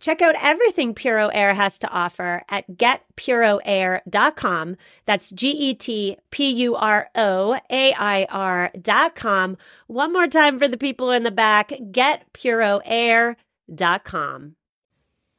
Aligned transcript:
Check 0.00 0.22
out 0.22 0.34
everything 0.40 0.94
Puro 0.94 1.26
Air 1.28 1.54
has 1.54 1.78
to 1.80 1.88
offer 1.88 2.42
at 2.48 2.70
getpuroair.com. 2.70 4.76
That's 5.06 5.30
G 5.30 5.50
E 5.50 5.74
T 5.74 6.16
P 6.30 6.50
U 6.50 6.76
R 6.76 7.08
O 7.14 7.58
A 7.70 7.94
I 7.94 8.26
R.com. 8.28 9.56
One 9.86 10.12
more 10.12 10.26
time 10.26 10.58
for 10.58 10.68
the 10.68 10.76
people 10.76 11.10
in 11.10 11.22
the 11.22 11.30
back 11.30 11.70
getpuroair.com. 11.70 14.56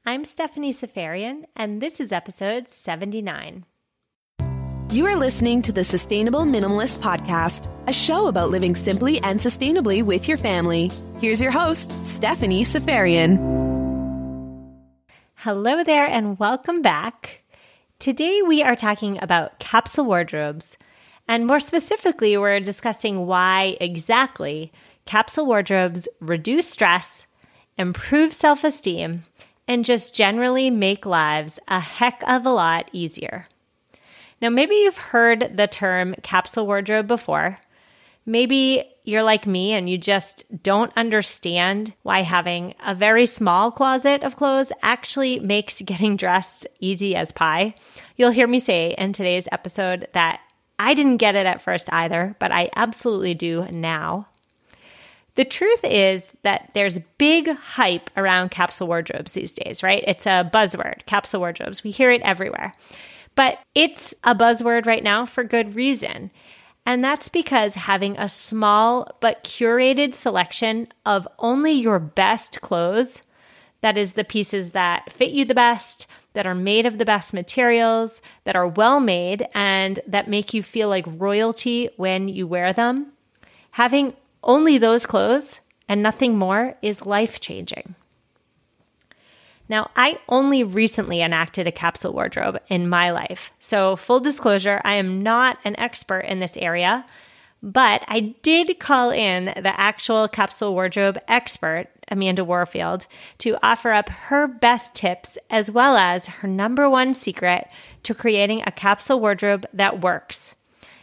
I'm 0.07 0.23
Stephanie 0.23 0.71
Seferian, 0.71 1.45
and 1.55 1.81
this 1.81 1.99
is 1.99 2.11
episode 2.11 2.69
79. 2.69 3.65
You 4.91 5.07
are 5.07 5.15
listening 5.15 5.63
to 5.63 5.71
the 5.71 5.83
Sustainable 5.83 6.41
Minimalist 6.41 6.99
Podcast, 6.99 7.67
a 7.87 7.93
show 7.93 8.27
about 8.27 8.51
living 8.51 8.75
simply 8.75 9.19
and 9.21 9.39
sustainably 9.39 10.03
with 10.03 10.27
your 10.27 10.37
family. 10.37 10.91
Here's 11.19 11.41
your 11.41 11.51
host, 11.51 12.05
Stephanie 12.05 12.63
Seferian. 12.63 13.84
Hello 15.45 15.83
there, 15.83 16.07
and 16.07 16.39
welcome 16.39 16.81
back. 16.81 17.43
Today 17.99 18.41
we 18.41 18.63
are 18.63 18.75
talking 18.75 19.21
about 19.21 19.59
capsule 19.59 20.05
wardrobes, 20.05 20.75
and 21.27 21.45
more 21.45 21.59
specifically, 21.59 22.35
we're 22.35 22.59
discussing 22.59 23.27
why 23.27 23.77
exactly 23.79 24.71
capsule 25.05 25.45
wardrobes 25.45 26.07
reduce 26.19 26.67
stress, 26.67 27.27
improve 27.77 28.33
self 28.33 28.63
esteem, 28.63 29.21
and 29.67 29.85
just 29.85 30.15
generally 30.15 30.71
make 30.71 31.05
lives 31.05 31.59
a 31.67 31.79
heck 31.79 32.23
of 32.27 32.47
a 32.47 32.49
lot 32.49 32.89
easier. 32.91 33.47
Now, 34.41 34.49
maybe 34.49 34.73
you've 34.73 34.97
heard 34.97 35.57
the 35.57 35.67
term 35.67 36.15
capsule 36.23 36.65
wardrobe 36.65 37.05
before. 37.05 37.59
Maybe 38.25 38.83
you're 39.03 39.23
like 39.23 39.45
me 39.45 39.73
and 39.73 39.87
you 39.87 39.97
just 39.97 40.45
don't 40.63 40.91
understand 40.97 41.93
why 42.01 42.23
having 42.23 42.73
a 42.83 42.95
very 42.95 43.27
small 43.27 43.71
closet 43.71 44.23
of 44.23 44.35
clothes 44.35 44.71
actually 44.81 45.39
makes 45.39 45.81
getting 45.81 46.17
dressed 46.17 46.65
easy 46.79 47.15
as 47.15 47.31
pie. 47.31 47.75
You'll 48.15 48.31
hear 48.31 48.47
me 48.47 48.59
say 48.59 48.95
in 48.97 49.13
today's 49.13 49.47
episode 49.51 50.07
that 50.13 50.39
I 50.79 50.93
didn't 50.93 51.17
get 51.17 51.35
it 51.35 51.45
at 51.45 51.61
first 51.61 51.91
either, 51.93 52.35
but 52.39 52.51
I 52.51 52.69
absolutely 52.75 53.35
do 53.35 53.67
now. 53.71 54.27
The 55.35 55.45
truth 55.45 55.83
is 55.83 56.23
that 56.43 56.71
there's 56.73 56.99
big 57.17 57.49
hype 57.49 58.09
around 58.17 58.51
capsule 58.51 58.87
wardrobes 58.87 59.33
these 59.33 59.51
days, 59.51 59.83
right? 59.83 60.03
It's 60.07 60.25
a 60.25 60.49
buzzword, 60.51 61.05
capsule 61.05 61.41
wardrobes. 61.41 61.83
We 61.83 61.91
hear 61.91 62.09
it 62.09 62.21
everywhere. 62.21 62.73
But 63.35 63.59
it's 63.75 64.15
a 64.23 64.33
buzzword 64.33 64.85
right 64.85 65.03
now 65.03 65.25
for 65.25 65.43
good 65.43 65.75
reason. 65.75 66.31
And 66.85 67.03
that's 67.03 67.29
because 67.29 67.75
having 67.75 68.17
a 68.17 68.29
small 68.29 69.09
but 69.19 69.43
curated 69.43 70.13
selection 70.13 70.87
of 71.05 71.27
only 71.39 71.71
your 71.71 71.99
best 71.99 72.61
clothes, 72.61 73.23
that 73.81 73.97
is, 73.97 74.13
the 74.13 74.23
pieces 74.23 74.71
that 74.71 75.11
fit 75.11 75.31
you 75.31 75.45
the 75.45 75.55
best, 75.55 76.07
that 76.33 76.45
are 76.45 76.53
made 76.55 76.85
of 76.85 76.97
the 76.97 77.05
best 77.05 77.33
materials, 77.33 78.21
that 78.43 78.55
are 78.55 78.67
well 78.67 78.99
made, 78.99 79.47
and 79.55 79.99
that 80.05 80.29
make 80.29 80.53
you 80.53 80.61
feel 80.61 80.89
like 80.89 81.05
royalty 81.07 81.89
when 81.97 82.27
you 82.27 82.45
wear 82.45 82.71
them, 82.73 83.13
having 83.71 84.13
only 84.43 84.77
those 84.77 85.05
clothes 85.05 85.59
and 85.87 86.03
nothing 86.03 86.37
more 86.37 86.75
is 86.81 87.05
life 87.05 87.39
changing. 87.39 87.95
Now, 89.67 89.89
I 89.95 90.19
only 90.29 90.63
recently 90.63 91.21
enacted 91.21 91.65
a 91.65 91.71
capsule 91.71 92.13
wardrobe 92.13 92.59
in 92.67 92.87
my 92.87 93.11
life. 93.11 93.51
So, 93.59 93.95
full 93.95 94.19
disclosure, 94.19 94.81
I 94.83 94.95
am 94.95 95.23
not 95.23 95.57
an 95.63 95.75
expert 95.79 96.19
in 96.21 96.39
this 96.39 96.55
area, 96.57 97.05
but 97.63 98.03
I 98.07 98.35
did 98.43 98.79
call 98.79 99.09
in 99.09 99.45
the 99.45 99.79
actual 99.79 100.27
capsule 100.27 100.73
wardrobe 100.73 101.17
expert, 101.27 101.87
Amanda 102.09 102.45
Warfield, 102.45 103.07
to 103.39 103.57
offer 103.63 103.91
up 103.91 104.09
her 104.09 104.47
best 104.47 104.93
tips 104.93 105.37
as 105.49 105.71
well 105.71 105.97
as 105.97 106.27
her 106.27 106.47
number 106.47 106.87
one 106.87 107.13
secret 107.15 107.67
to 108.03 108.13
creating 108.13 108.61
a 108.67 108.71
capsule 108.71 109.19
wardrobe 109.19 109.65
that 109.73 110.01
works. 110.01 110.55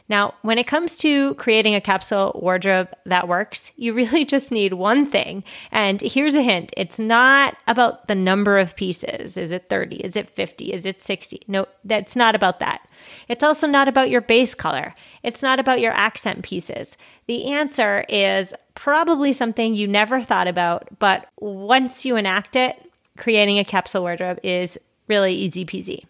Now, 0.08 0.34
when 0.42 0.58
it 0.58 0.66
comes 0.66 0.96
to 0.98 1.34
creating 1.34 1.74
a 1.74 1.80
capsule 1.80 2.38
wardrobe 2.42 2.88
that 3.06 3.28
works, 3.28 3.72
you 3.76 3.94
really 3.94 4.24
just 4.34 4.50
need 4.50 4.74
one 4.74 5.06
thing. 5.06 5.44
And 5.70 6.00
here's 6.00 6.34
a 6.34 6.42
hint 6.42 6.72
it's 6.76 6.98
not 6.98 7.56
about 7.66 8.08
the 8.08 8.14
number 8.14 8.58
of 8.58 8.76
pieces. 8.76 9.36
Is 9.36 9.52
it 9.52 9.68
30? 9.68 9.96
Is 9.96 10.16
it 10.16 10.30
50? 10.30 10.72
Is 10.72 10.86
it 10.86 11.00
60? 11.00 11.42
No, 11.48 11.66
that's 11.84 12.16
not 12.16 12.34
about 12.34 12.60
that. 12.60 12.88
It's 13.28 13.44
also 13.44 13.66
not 13.66 13.88
about 13.88 14.10
your 14.10 14.20
base 14.20 14.54
color. 14.54 14.94
It's 15.22 15.42
not 15.42 15.58
about 15.58 15.80
your 15.80 15.92
accent 15.92 16.42
pieces. 16.42 16.96
The 17.26 17.46
answer 17.52 18.04
is 18.08 18.54
probably 18.74 19.32
something 19.32 19.74
you 19.74 19.86
never 19.86 20.20
thought 20.22 20.48
about, 20.48 20.88
but 20.98 21.28
once 21.38 22.04
you 22.04 22.16
enact 22.16 22.56
it, 22.56 22.90
creating 23.16 23.58
a 23.58 23.64
capsule 23.64 24.02
wardrobe 24.02 24.38
is 24.42 24.78
really 25.08 25.34
easy 25.34 25.64
peasy. 25.64 26.04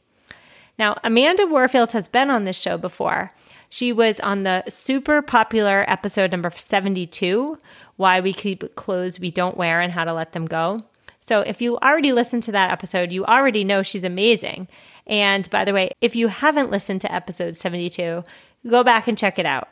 Now, 0.78 0.98
Amanda 1.04 1.46
Warfield 1.46 1.92
has 1.92 2.08
been 2.08 2.30
on 2.30 2.44
this 2.44 2.56
show 2.56 2.78
before. 2.78 3.32
She 3.72 3.90
was 3.90 4.20
on 4.20 4.42
the 4.42 4.64
super 4.68 5.22
popular 5.22 5.86
episode 5.88 6.30
number 6.30 6.50
72 6.54 7.58
Why 7.96 8.20
We 8.20 8.34
Keep 8.34 8.74
Clothes 8.74 9.18
We 9.18 9.30
Don't 9.30 9.56
Wear 9.56 9.80
and 9.80 9.90
How 9.90 10.04
to 10.04 10.12
Let 10.12 10.34
Them 10.34 10.44
Go. 10.44 10.80
So 11.22 11.40
if 11.40 11.62
you 11.62 11.78
already 11.78 12.12
listened 12.12 12.42
to 12.42 12.52
that 12.52 12.70
episode, 12.70 13.12
you 13.12 13.24
already 13.24 13.64
know 13.64 13.82
she's 13.82 14.04
amazing. 14.04 14.68
And 15.06 15.48
by 15.48 15.64
the 15.64 15.72
way, 15.72 15.92
if 16.02 16.14
you 16.14 16.28
haven't 16.28 16.70
listened 16.70 17.00
to 17.00 17.12
episode 17.14 17.56
72, 17.56 18.22
go 18.68 18.84
back 18.84 19.08
and 19.08 19.16
check 19.16 19.38
it 19.38 19.46
out. 19.46 19.70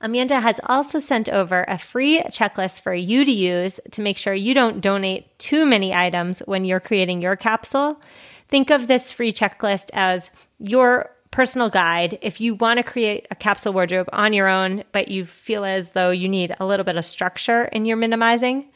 Amanda 0.00 0.40
has 0.40 0.58
also 0.64 0.98
sent 0.98 1.28
over 1.28 1.64
a 1.68 1.78
free 1.78 2.22
checklist 2.30 2.80
for 2.80 2.94
you 2.94 3.24
to 3.24 3.30
use 3.30 3.78
to 3.92 4.00
make 4.00 4.18
sure 4.18 4.34
you 4.34 4.54
don't 4.54 4.80
donate 4.80 5.38
too 5.38 5.64
many 5.64 5.94
items 5.94 6.40
when 6.46 6.64
you're 6.64 6.80
creating 6.80 7.22
your 7.22 7.36
capsule. 7.36 8.02
Think 8.48 8.70
of 8.70 8.88
this 8.88 9.12
free 9.12 9.32
checklist 9.32 9.90
as 9.92 10.32
your 10.58 11.12
personal 11.36 11.68
guide 11.68 12.18
if 12.22 12.40
you 12.40 12.54
want 12.54 12.78
to 12.78 12.82
create 12.82 13.26
a 13.30 13.34
capsule 13.34 13.74
wardrobe 13.74 14.08
on 14.10 14.32
your 14.32 14.48
own, 14.48 14.82
but 14.92 15.08
you 15.08 15.26
feel 15.26 15.66
as 15.66 15.90
though 15.90 16.08
you 16.08 16.30
need 16.30 16.56
a 16.58 16.64
little 16.64 16.82
bit 16.82 16.96
of 16.96 17.04
structure 17.04 17.64
in 17.64 17.84
your 17.84 17.98
minimizing. 17.98 18.66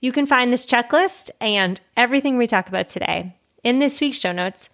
You 0.00 0.10
can 0.10 0.24
find 0.24 0.50
this 0.50 0.64
checklist 0.64 1.28
and 1.42 1.78
everything 1.98 2.38
we 2.38 2.46
talk 2.46 2.70
about 2.70 2.88
today 2.88 3.36
in 3.62 3.80
this 3.80 4.00
week's 4.00 4.16
show 4.16 4.32
notes 4.32 4.70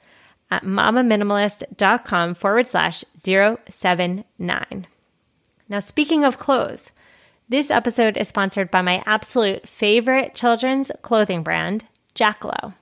at 0.52 0.62
mamaminimalist.com 0.62 2.36
forward 2.36 2.68
slash 2.68 3.02
079. 3.16 4.86
Now, 5.68 5.80
speaking 5.80 6.22
of 6.22 6.38
clothes, 6.38 6.92
this 7.48 7.72
episode 7.72 8.16
is 8.16 8.28
sponsored 8.28 8.70
by 8.70 8.82
my 8.82 9.02
absolute 9.04 9.68
favorite 9.68 10.36
children's 10.36 10.92
clothing 11.02 11.42
brand, 11.42 11.86
Jackalo. 12.14 12.74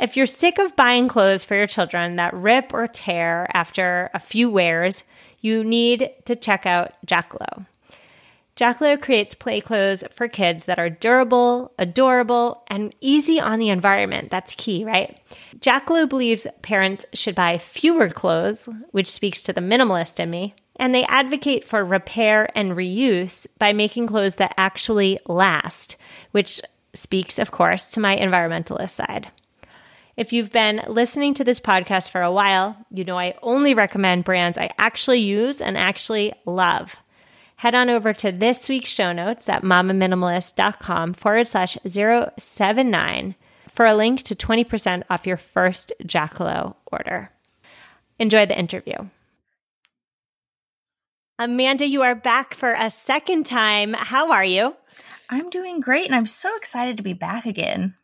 If 0.00 0.16
you're 0.16 0.26
sick 0.26 0.58
of 0.58 0.74
buying 0.74 1.08
clothes 1.08 1.44
for 1.44 1.54
your 1.54 1.66
children 1.66 2.16
that 2.16 2.34
rip 2.34 2.72
or 2.72 2.86
tear 2.86 3.46
after 3.52 4.10
a 4.14 4.18
few 4.18 4.48
wears, 4.50 5.04
you 5.40 5.62
need 5.62 6.10
to 6.24 6.34
check 6.34 6.66
out 6.66 6.94
Jackalo. 7.06 7.66
Jackalo 8.56 9.00
creates 9.00 9.34
play 9.34 9.60
clothes 9.60 10.04
for 10.10 10.28
kids 10.28 10.64
that 10.64 10.78
are 10.78 10.90
durable, 10.90 11.72
adorable, 11.78 12.62
and 12.68 12.94
easy 13.00 13.40
on 13.40 13.58
the 13.58 13.70
environment. 13.70 14.30
That's 14.30 14.54
key, 14.54 14.84
right? 14.84 15.18
Jackalo 15.58 16.08
believes 16.08 16.46
parents 16.60 17.04
should 17.14 17.34
buy 17.34 17.58
fewer 17.58 18.08
clothes, 18.10 18.68
which 18.90 19.10
speaks 19.10 19.40
to 19.42 19.52
the 19.52 19.62
minimalist 19.62 20.20
in 20.20 20.30
me, 20.30 20.54
and 20.76 20.94
they 20.94 21.04
advocate 21.04 21.66
for 21.66 21.84
repair 21.84 22.48
and 22.54 22.72
reuse 22.72 23.46
by 23.58 23.72
making 23.72 24.06
clothes 24.06 24.34
that 24.36 24.54
actually 24.56 25.18
last, 25.26 25.96
which 26.32 26.60
speaks, 26.92 27.38
of 27.38 27.50
course, 27.50 27.88
to 27.88 28.00
my 28.00 28.16
environmentalist 28.16 28.90
side. 28.90 29.30
If 30.22 30.32
you've 30.32 30.52
been 30.52 30.84
listening 30.86 31.34
to 31.34 31.42
this 31.42 31.58
podcast 31.58 32.10
for 32.10 32.22
a 32.22 32.30
while, 32.30 32.76
you 32.92 33.02
know 33.02 33.18
I 33.18 33.34
only 33.42 33.74
recommend 33.74 34.22
brands 34.22 34.56
I 34.56 34.70
actually 34.78 35.18
use 35.18 35.60
and 35.60 35.76
actually 35.76 36.32
love. 36.46 36.94
Head 37.56 37.74
on 37.74 37.90
over 37.90 38.12
to 38.12 38.30
this 38.30 38.68
week's 38.68 38.88
show 38.88 39.10
notes 39.12 39.48
at 39.48 39.64
mamaminimalist.com 39.64 41.14
forward 41.14 41.48
slash 41.48 41.76
079 41.84 43.34
for 43.68 43.84
a 43.84 43.96
link 43.96 44.22
to 44.22 44.36
20% 44.36 45.02
off 45.10 45.26
your 45.26 45.36
first 45.36 45.92
Jackalo 46.04 46.76
order. 46.86 47.32
Enjoy 48.20 48.46
the 48.46 48.56
interview. 48.56 48.94
Amanda, 51.36 51.84
you 51.84 52.02
are 52.02 52.14
back 52.14 52.54
for 52.54 52.72
a 52.74 52.90
second 52.90 53.44
time. 53.44 53.92
How 53.98 54.30
are 54.30 54.44
you? 54.44 54.76
I'm 55.28 55.50
doing 55.50 55.80
great 55.80 56.06
and 56.06 56.14
I'm 56.14 56.26
so 56.26 56.54
excited 56.54 56.98
to 56.98 57.02
be 57.02 57.12
back 57.12 57.44
again. 57.44 57.96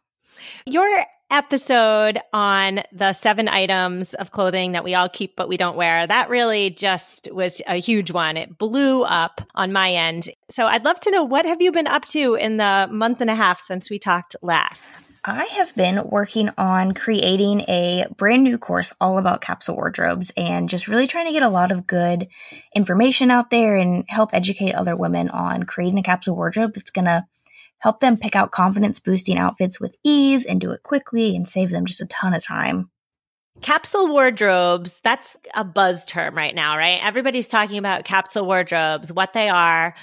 Your 0.67 1.07
episode 1.31 2.19
on 2.33 2.81
the 2.93 3.13
seven 3.13 3.49
items 3.49 4.15
of 4.15 4.31
clothing 4.31 4.73
that 4.73 4.85
we 4.85 4.95
all 4.95 5.09
keep 5.09 5.37
but 5.37 5.49
we 5.49 5.57
don't 5.57 5.77
wear, 5.77 6.07
that 6.07 6.31
really 6.31 6.71
just 6.71 7.29
was 7.33 7.61
a 7.67 7.77
huge 7.77 8.11
one. 8.11 8.37
It 8.37 8.59
blew 8.59 9.03
up 9.03 9.41
on 9.55 9.73
my 9.73 9.93
end. 9.93 10.29
So 10.51 10.67
I'd 10.67 10.85
love 10.85 11.01
to 11.01 11.11
know 11.11 11.25
what 11.25 11.47
have 11.47 11.61
you 11.61 11.73
been 11.73 11.87
up 11.87 12.05
to 12.07 12.35
in 12.35 12.57
the 12.57 12.89
month 12.91 13.21
and 13.21 13.31
a 13.31 13.35
half 13.35 13.61
since 13.61 13.91
we 13.91 13.99
talked 13.99 14.37
last? 14.43 14.99
I 15.25 15.45
have 15.57 15.75
been 15.75 16.09
working 16.09 16.49
on 16.57 16.95
creating 16.95 17.61
a 17.69 18.07
brand 18.17 18.45
new 18.45 18.57
course 18.57 18.95
all 19.01 19.19
about 19.19 19.43
capsule 19.43 19.77
wardrobes 19.77 20.33
and 20.37 20.71
just 20.71 20.89
really 20.89 21.07
trying 21.07 21.27
to 21.27 21.33
get 21.33 21.43
a 21.43 21.51
lot 21.51 21.71
of 21.71 21.87
good 21.87 22.29
information 22.75 23.31
out 23.31 23.51
there 23.51 23.77
and 23.77 24.05
help 24.09 24.33
educate 24.33 24.75
other 24.75 24.97
women 24.97 25.29
on 25.29 25.65
creating 25.65 25.99
a 25.99 26.03
capsule 26.03 26.37
wardrobe 26.37 26.73
that's 26.75 26.91
going 26.91 27.05
to 27.05 27.27
help 27.79 28.01
them 28.01 28.17
pick 28.17 28.35
out 28.35 28.51
confidence 28.51 28.99
boosting 28.99 29.39
outfits 29.39 29.81
with 29.81 29.97
ease 30.05 30.45
and 30.45 30.61
do 30.61 30.71
it 30.73 30.83
quickly 30.83 31.35
and 31.35 31.49
save 31.49 31.71
them 31.71 31.87
just 31.87 32.01
a 32.01 32.07
ton 32.07 32.35
of 32.35 32.45
time. 32.45 32.91
Capsule 33.61 34.09
wardrobes, 34.09 35.01
that's 35.03 35.37
a 35.55 35.65
buzz 35.65 36.07
term 36.07 36.37
right 36.37 36.55
now, 36.55 36.77
right? 36.77 37.01
Everybody's 37.03 37.49
talking 37.49 37.79
about 37.79 38.05
capsule 38.05 38.47
wardrobes, 38.47 39.13
what 39.13 39.33
they 39.33 39.49
are, 39.49 39.95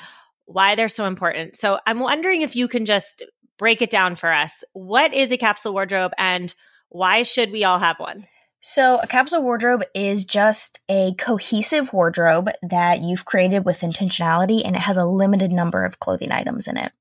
why 0.45 0.75
they're 0.75 0.89
so 0.89 1.05
important. 1.05 1.55
So 1.55 1.79
I'm 1.87 1.99
wondering 1.99 2.41
if 2.41 2.55
you 2.55 2.67
can 2.67 2.85
just 2.85 3.23
break 3.57 3.81
it 3.81 3.89
down 3.89 4.15
for 4.15 4.31
us. 4.31 4.63
What 4.73 5.13
is 5.13 5.31
a 5.31 5.37
capsule 5.37 5.73
wardrobe 5.73 6.11
and 6.17 6.53
why 6.89 7.23
should 7.23 7.51
we 7.51 7.63
all 7.63 7.79
have 7.79 7.99
one? 7.99 8.27
So, 8.67 8.97
a 8.97 9.05
capsule 9.05 9.43
wardrobe 9.43 9.83
is 9.93 10.25
just 10.25 10.79
a 10.89 11.13
cohesive 11.19 11.93
wardrobe 11.93 12.49
that 12.63 13.03
you've 13.03 13.23
created 13.23 13.63
with 13.63 13.81
intentionality 13.81 14.63
and 14.65 14.75
it 14.75 14.81
has 14.81 14.97
a 14.97 15.05
limited 15.05 15.51
number 15.51 15.85
of 15.85 15.99
clothing 15.99 16.31
items 16.31 16.67
in 16.67 16.75
it 16.75 16.91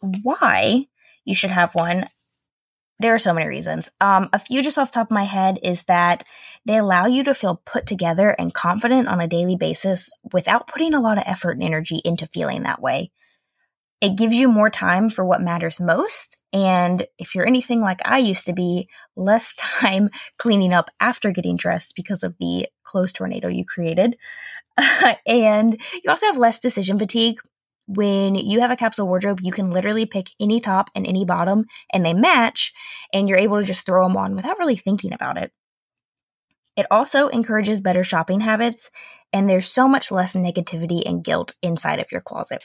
why 0.00 0.86
you 1.24 1.34
should 1.34 1.50
have 1.50 1.74
one, 1.74 2.06
there 3.00 3.14
are 3.14 3.18
so 3.18 3.32
many 3.32 3.46
reasons. 3.46 3.90
Um, 4.00 4.28
a 4.32 4.38
few 4.38 4.62
just 4.62 4.78
off 4.78 4.92
top 4.92 5.08
of 5.08 5.14
my 5.14 5.24
head 5.24 5.58
is 5.62 5.84
that 5.84 6.22
they 6.66 6.76
allow 6.76 7.06
you 7.06 7.24
to 7.24 7.34
feel 7.34 7.62
put 7.64 7.86
together 7.86 8.30
and 8.38 8.52
confident 8.52 9.08
on 9.08 9.20
a 9.20 9.26
daily 9.26 9.56
basis 9.56 10.10
without 10.32 10.66
putting 10.66 10.92
a 10.92 11.00
lot 11.00 11.16
of 11.16 11.24
effort 11.26 11.52
and 11.52 11.62
energy 11.62 12.00
into 12.04 12.26
feeling 12.26 12.62
that 12.62 12.82
way. 12.82 13.10
It 14.02 14.16
gives 14.16 14.34
you 14.34 14.48
more 14.48 14.70
time 14.70 15.08
for 15.10 15.24
what 15.24 15.42
matters 15.42 15.80
most. 15.80 16.40
And 16.52 17.06
if 17.18 17.34
you're 17.34 17.46
anything 17.46 17.80
like 17.80 18.00
I 18.04 18.18
used 18.18 18.46
to 18.46 18.52
be, 18.52 18.88
less 19.16 19.54
time 19.58 20.10
cleaning 20.38 20.74
up 20.74 20.90
after 21.00 21.32
getting 21.32 21.56
dressed 21.56 21.94
because 21.96 22.22
of 22.22 22.36
the 22.38 22.66
clothes 22.84 23.12
tornado 23.12 23.48
you 23.48 23.64
created. 23.64 24.16
and 25.26 25.80
you 26.02 26.10
also 26.10 26.26
have 26.26 26.38
less 26.38 26.58
decision 26.58 26.98
fatigue 26.98 27.38
when 27.94 28.36
you 28.36 28.60
have 28.60 28.70
a 28.70 28.76
capsule 28.76 29.08
wardrobe, 29.08 29.40
you 29.42 29.50
can 29.50 29.70
literally 29.70 30.06
pick 30.06 30.30
any 30.38 30.60
top 30.60 30.90
and 30.94 31.06
any 31.06 31.24
bottom 31.24 31.64
and 31.92 32.06
they 32.06 32.14
match, 32.14 32.72
and 33.12 33.28
you're 33.28 33.38
able 33.38 33.58
to 33.58 33.66
just 33.66 33.84
throw 33.84 34.06
them 34.06 34.16
on 34.16 34.36
without 34.36 34.58
really 34.58 34.76
thinking 34.76 35.12
about 35.12 35.36
it. 35.36 35.50
It 36.76 36.86
also 36.90 37.28
encourages 37.28 37.80
better 37.80 38.04
shopping 38.04 38.40
habits, 38.40 38.90
and 39.32 39.48
there's 39.48 39.68
so 39.68 39.88
much 39.88 40.12
less 40.12 40.34
negativity 40.34 41.02
and 41.04 41.24
guilt 41.24 41.56
inside 41.62 41.98
of 41.98 42.12
your 42.12 42.20
closet. 42.20 42.62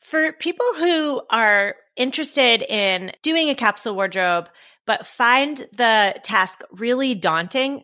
For 0.00 0.32
people 0.32 0.66
who 0.78 1.22
are 1.28 1.74
interested 1.96 2.62
in 2.62 3.12
doing 3.22 3.50
a 3.50 3.54
capsule 3.54 3.94
wardrobe, 3.94 4.48
but 4.86 5.06
find 5.06 5.56
the 5.72 6.14
task 6.22 6.62
really 6.70 7.14
daunting, 7.14 7.82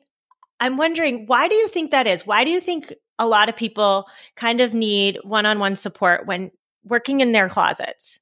I'm 0.61 0.77
wondering 0.77 1.27
why 1.27 1.49
do 1.49 1.55
you 1.55 1.69
think 1.69 1.91
that 1.91 2.07
is? 2.07 2.27
Why 2.27 2.45
do 2.45 2.51
you 2.51 2.61
think 2.61 2.93
a 3.19 3.27
lot 3.27 3.49
of 3.49 3.57
people 3.57 4.07
kind 4.37 4.61
of 4.61 4.75
need 4.75 5.19
one 5.23 5.45
on 5.45 5.59
one 5.59 5.77
support 5.77 6.27
when 6.27 6.51
working 6.89 7.21
in 7.21 7.33
their 7.33 7.49
closets? 7.49 8.21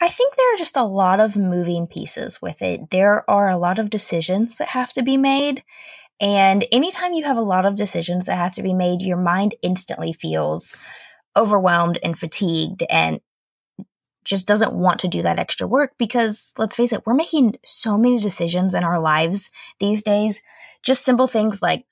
I 0.00 0.08
think 0.08 0.34
there 0.34 0.54
are 0.54 0.58
just 0.58 0.76
a 0.76 0.84
lot 0.84 1.20
of 1.20 1.36
moving 1.36 1.86
pieces 1.86 2.42
with 2.42 2.62
it. 2.62 2.90
There 2.90 3.28
are 3.30 3.48
a 3.48 3.56
lot 3.56 3.78
of 3.78 3.90
decisions 3.90 4.56
that 4.56 4.68
have 4.68 4.92
to 4.94 5.02
be 5.02 5.16
made. 5.16 5.62
And 6.20 6.64
anytime 6.72 7.14
you 7.14 7.24
have 7.24 7.36
a 7.36 7.42
lot 7.42 7.64
of 7.64 7.76
decisions 7.76 8.24
that 8.26 8.36
have 8.36 8.54
to 8.54 8.62
be 8.62 8.74
made, 8.74 9.02
your 9.02 9.16
mind 9.16 9.54
instantly 9.62 10.12
feels 10.12 10.74
overwhelmed 11.36 11.98
and 12.02 12.18
fatigued 12.18 12.82
and 12.90 13.20
just 14.24 14.46
doesn't 14.46 14.72
want 14.72 15.00
to 15.00 15.08
do 15.08 15.22
that 15.22 15.38
extra 15.38 15.66
work 15.66 15.92
because 15.98 16.54
let's 16.56 16.76
face 16.76 16.92
it, 16.92 17.06
we're 17.06 17.14
making 17.14 17.56
so 17.64 17.98
many 17.98 18.18
decisions 18.18 18.74
in 18.74 18.82
our 18.82 18.98
lives 18.98 19.50
these 19.80 20.02
days. 20.02 20.40
Just 20.82 21.04
simple 21.04 21.26
things 21.26 21.60
like 21.60 21.84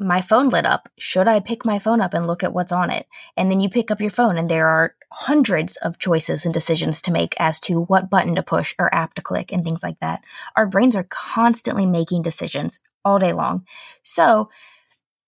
my 0.00 0.22
phone 0.22 0.48
lit 0.48 0.64
up. 0.64 0.88
Should 0.98 1.28
I 1.28 1.40
pick 1.40 1.64
my 1.64 1.78
phone 1.78 2.00
up 2.00 2.14
and 2.14 2.26
look 2.26 2.42
at 2.42 2.54
what's 2.54 2.72
on 2.72 2.90
it? 2.90 3.06
And 3.36 3.50
then 3.50 3.60
you 3.60 3.68
pick 3.68 3.90
up 3.90 4.00
your 4.00 4.10
phone 4.10 4.38
and 4.38 4.48
there 4.48 4.66
are 4.66 4.94
hundreds 5.12 5.76
of 5.76 5.98
choices 5.98 6.44
and 6.44 6.54
decisions 6.54 7.02
to 7.02 7.12
make 7.12 7.34
as 7.38 7.60
to 7.60 7.82
what 7.82 8.08
button 8.08 8.34
to 8.36 8.42
push 8.42 8.74
or 8.78 8.94
app 8.94 9.14
to 9.14 9.22
click 9.22 9.52
and 9.52 9.62
things 9.62 9.82
like 9.82 10.00
that. 10.00 10.22
Our 10.56 10.66
brains 10.66 10.96
are 10.96 11.06
constantly 11.10 11.84
making 11.84 12.22
decisions 12.22 12.80
all 13.04 13.18
day 13.18 13.32
long. 13.32 13.66
So 14.02 14.48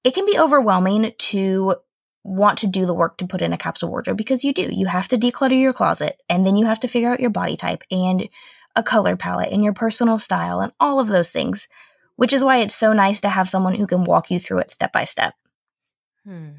it 0.05 0.15
can 0.15 0.25
be 0.25 0.39
overwhelming 0.39 1.13
to 1.17 1.77
want 2.25 2.59
to 2.61 2.67
do 2.67 2.87
the 2.87 2.95
work 2.95 3.19
to 3.19 3.27
put 3.27 3.43
in 3.43 3.53
a 3.53 3.59
capsule 3.59 3.91
wardrobe 3.91 4.17
because 4.17 4.45
you 4.45 4.55
do. 4.55 4.69
You 4.71 4.87
have 4.87 5.09
to 5.09 5.19
declutter 5.19 5.61
your 5.61 5.73
closet 5.73 6.23
and 6.31 6.47
then 6.47 6.57
you 6.57 6.67
have 6.67 6.81
to 6.81 6.89
figure 6.89 7.11
out 7.13 7.21
your 7.21 7.31
body 7.31 7.57
type 7.57 7.83
and 7.91 8.29
a 8.75 8.83
color 8.83 9.17
palette 9.17 9.53
and 9.53 9.63
your 9.63 9.75
personal 9.75 10.19
style 10.19 10.61
and 10.61 10.73
all 10.81 10.99
of 10.99 11.09
those 11.09 11.31
things 11.31 11.69
which 12.23 12.33
is 12.33 12.45
why 12.45 12.59
it's 12.59 12.77
so 12.77 12.93
nice 12.93 13.21
to 13.21 13.29
have 13.29 13.51
someone 13.51 13.75
who 13.75 13.85
can 13.85 14.05
walk 14.05 14.31
you 14.31 14.39
through 14.39 14.59
it 14.59 14.71
step 14.71 14.93
by 14.93 15.03
step. 15.03 15.35
Hmm. 16.25 16.51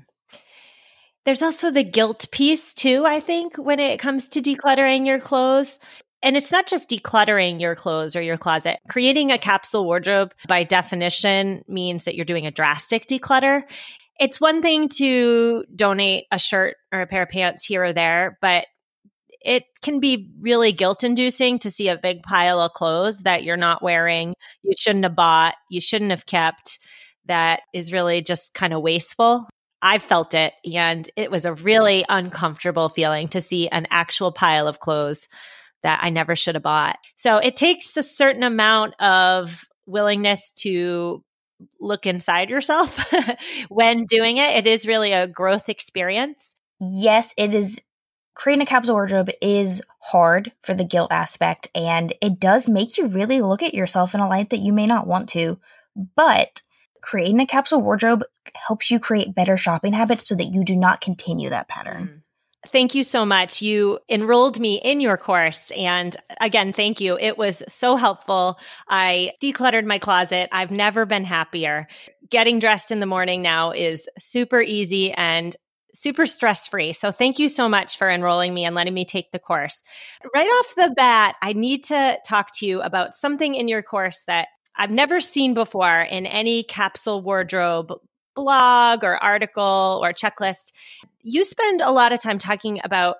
There's 1.23 1.41
also 1.41 1.71
the 1.71 1.85
guilt 1.85 2.25
piece 2.33 2.73
too, 2.73 3.05
I 3.05 3.21
think, 3.21 3.55
when 3.55 3.79
it 3.79 3.97
comes 3.97 4.27
to 4.27 4.41
decluttering 4.41 5.07
your 5.07 5.21
clothes. 5.21 5.79
And 6.21 6.35
it's 6.35 6.51
not 6.51 6.67
just 6.67 6.89
decluttering 6.89 7.61
your 7.61 7.75
clothes 7.75 8.13
or 8.13 8.21
your 8.21 8.35
closet. 8.35 8.79
Creating 8.89 9.31
a 9.31 9.37
capsule 9.37 9.85
wardrobe 9.85 10.33
by 10.49 10.65
definition 10.65 11.63
means 11.69 12.03
that 12.03 12.15
you're 12.15 12.25
doing 12.25 12.45
a 12.45 12.51
drastic 12.51 13.07
declutter. 13.07 13.61
It's 14.19 14.41
one 14.41 14.61
thing 14.61 14.89
to 14.97 15.63
donate 15.73 16.25
a 16.29 16.39
shirt 16.39 16.75
or 16.91 16.99
a 16.99 17.07
pair 17.07 17.23
of 17.23 17.29
pants 17.29 17.63
here 17.63 17.85
or 17.85 17.93
there, 17.93 18.37
but 18.41 18.65
it 19.43 19.63
can 19.81 19.99
be 19.99 20.31
really 20.39 20.71
guilt 20.71 21.03
inducing 21.03 21.59
to 21.59 21.71
see 21.71 21.89
a 21.89 21.97
big 21.97 22.23
pile 22.23 22.59
of 22.59 22.73
clothes 22.73 23.23
that 23.23 23.43
you're 23.43 23.57
not 23.57 23.83
wearing, 23.83 24.33
you 24.63 24.71
shouldn't 24.77 25.03
have 25.03 25.15
bought, 25.15 25.55
you 25.69 25.81
shouldn't 25.81 26.11
have 26.11 26.25
kept, 26.25 26.79
that 27.25 27.61
is 27.73 27.91
really 27.93 28.21
just 28.21 28.53
kind 28.53 28.73
of 28.73 28.81
wasteful. 28.81 29.47
I 29.81 29.97
felt 29.97 30.33
it, 30.33 30.53
and 30.73 31.09
it 31.17 31.29
was 31.29 31.45
a 31.45 31.53
really 31.53 32.05
uncomfortable 32.07 32.87
feeling 32.87 33.27
to 33.29 33.41
see 33.41 33.67
an 33.67 33.85
actual 33.91 34.31
pile 34.31 34.67
of 34.67 34.79
clothes 34.79 35.27
that 35.83 35.99
I 36.01 36.09
never 36.09 36.37
should 36.37 36.55
have 36.55 36.63
bought. 36.63 36.97
So 37.17 37.37
it 37.37 37.57
takes 37.57 37.95
a 37.97 38.03
certain 38.03 38.43
amount 38.43 38.93
of 39.01 39.65
willingness 39.85 40.53
to 40.59 41.21
look 41.81 42.05
inside 42.05 42.49
yourself 42.49 42.97
when 43.69 44.05
doing 44.05 44.37
it. 44.37 44.51
It 44.51 44.67
is 44.67 44.87
really 44.87 45.11
a 45.11 45.27
growth 45.27 45.67
experience. 45.67 46.55
Yes, 46.79 47.33
it 47.37 47.53
is 47.53 47.81
creating 48.35 48.63
a 48.63 48.65
capsule 48.65 48.95
wardrobe 48.95 49.29
is 49.41 49.81
hard 49.99 50.51
for 50.61 50.73
the 50.73 50.83
guilt 50.83 51.11
aspect 51.11 51.67
and 51.75 52.13
it 52.21 52.39
does 52.39 52.67
make 52.67 52.97
you 52.97 53.07
really 53.07 53.41
look 53.41 53.63
at 53.63 53.73
yourself 53.73 54.13
in 54.13 54.19
a 54.19 54.27
light 54.27 54.49
that 54.49 54.59
you 54.59 54.73
may 54.73 54.87
not 54.87 55.07
want 55.07 55.29
to. 55.29 55.59
But 56.15 56.61
creating 57.01 57.39
a 57.39 57.45
capsule 57.45 57.81
wardrobe 57.81 58.23
helps 58.55 58.89
you 58.89 58.99
create 58.99 59.35
better 59.35 59.57
shopping 59.57 59.93
habits 59.93 60.27
so 60.27 60.35
that 60.35 60.53
you 60.53 60.63
do 60.63 60.75
not 60.75 61.01
continue 61.01 61.49
that 61.49 61.67
pattern. 61.67 62.03
Mm. 62.03 62.19
Thank 62.67 62.95
you 62.95 63.03
so 63.03 63.25
much. 63.25 63.61
You 63.61 63.99
enrolled 64.09 64.57
me 64.57 64.79
in 64.81 65.01
your 65.01 65.17
course. 65.17 65.69
And 65.71 66.15
again, 66.39 66.71
thank 66.71 67.01
you. 67.01 67.17
It 67.19 67.37
was 67.37 67.61
so 67.67 67.97
helpful. 67.97 68.57
I 68.87 69.33
decluttered 69.41 69.85
my 69.85 69.99
closet. 69.99 70.47
I've 70.53 70.71
never 70.71 71.05
been 71.05 71.25
happier. 71.25 71.87
Getting 72.29 72.59
dressed 72.59 72.89
in 72.89 73.01
the 73.01 73.05
morning 73.05 73.41
now 73.41 73.71
is 73.71 74.07
super 74.17 74.61
easy 74.61 75.11
and 75.11 75.55
super 75.93 76.25
stress 76.25 76.67
free. 76.67 76.93
So 76.93 77.11
thank 77.11 77.39
you 77.39 77.49
so 77.49 77.69
much 77.69 77.97
for 77.97 78.09
enrolling 78.09 78.53
me 78.53 78.65
and 78.65 78.75
letting 78.75 78.93
me 78.93 79.05
take 79.05 79.31
the 79.31 79.39
course. 79.39 79.83
Right 80.33 80.47
off 80.47 80.75
the 80.75 80.93
bat, 80.95 81.35
I 81.41 81.53
need 81.53 81.83
to 81.85 82.17
talk 82.25 82.51
to 82.55 82.65
you 82.65 82.81
about 82.81 83.15
something 83.15 83.55
in 83.55 83.67
your 83.67 83.83
course 83.83 84.23
that 84.27 84.47
I've 84.75 84.91
never 84.91 85.21
seen 85.21 85.53
before 85.53 86.01
in 86.01 86.25
any 86.25 86.63
capsule 86.63 87.21
wardrobe 87.21 87.93
blog 88.35 89.03
or 89.03 89.21
article 89.21 89.99
or 90.01 90.11
checklist. 90.11 90.73
You 91.21 91.43
spend 91.43 91.81
a 91.81 91.91
lot 91.91 92.11
of 92.11 92.21
time 92.21 92.39
talking 92.39 92.81
about 92.83 93.17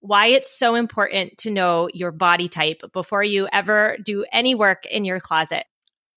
why 0.00 0.26
it's 0.26 0.58
so 0.58 0.74
important 0.74 1.36
to 1.38 1.50
know 1.50 1.88
your 1.92 2.12
body 2.12 2.48
type 2.48 2.82
before 2.92 3.22
you 3.22 3.48
ever 3.52 3.96
do 4.04 4.24
any 4.32 4.54
work 4.54 4.86
in 4.86 5.04
your 5.04 5.20
closet. 5.20 5.64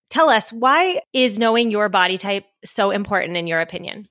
Tell 0.10 0.30
us, 0.30 0.52
why 0.52 1.02
is 1.14 1.38
knowing 1.38 1.70
your 1.70 1.90
body 1.90 2.18
type 2.18 2.46
so 2.64 2.92
important 2.92 3.36
in 3.36 3.48
your 3.48 3.60
opinion? 3.60 4.08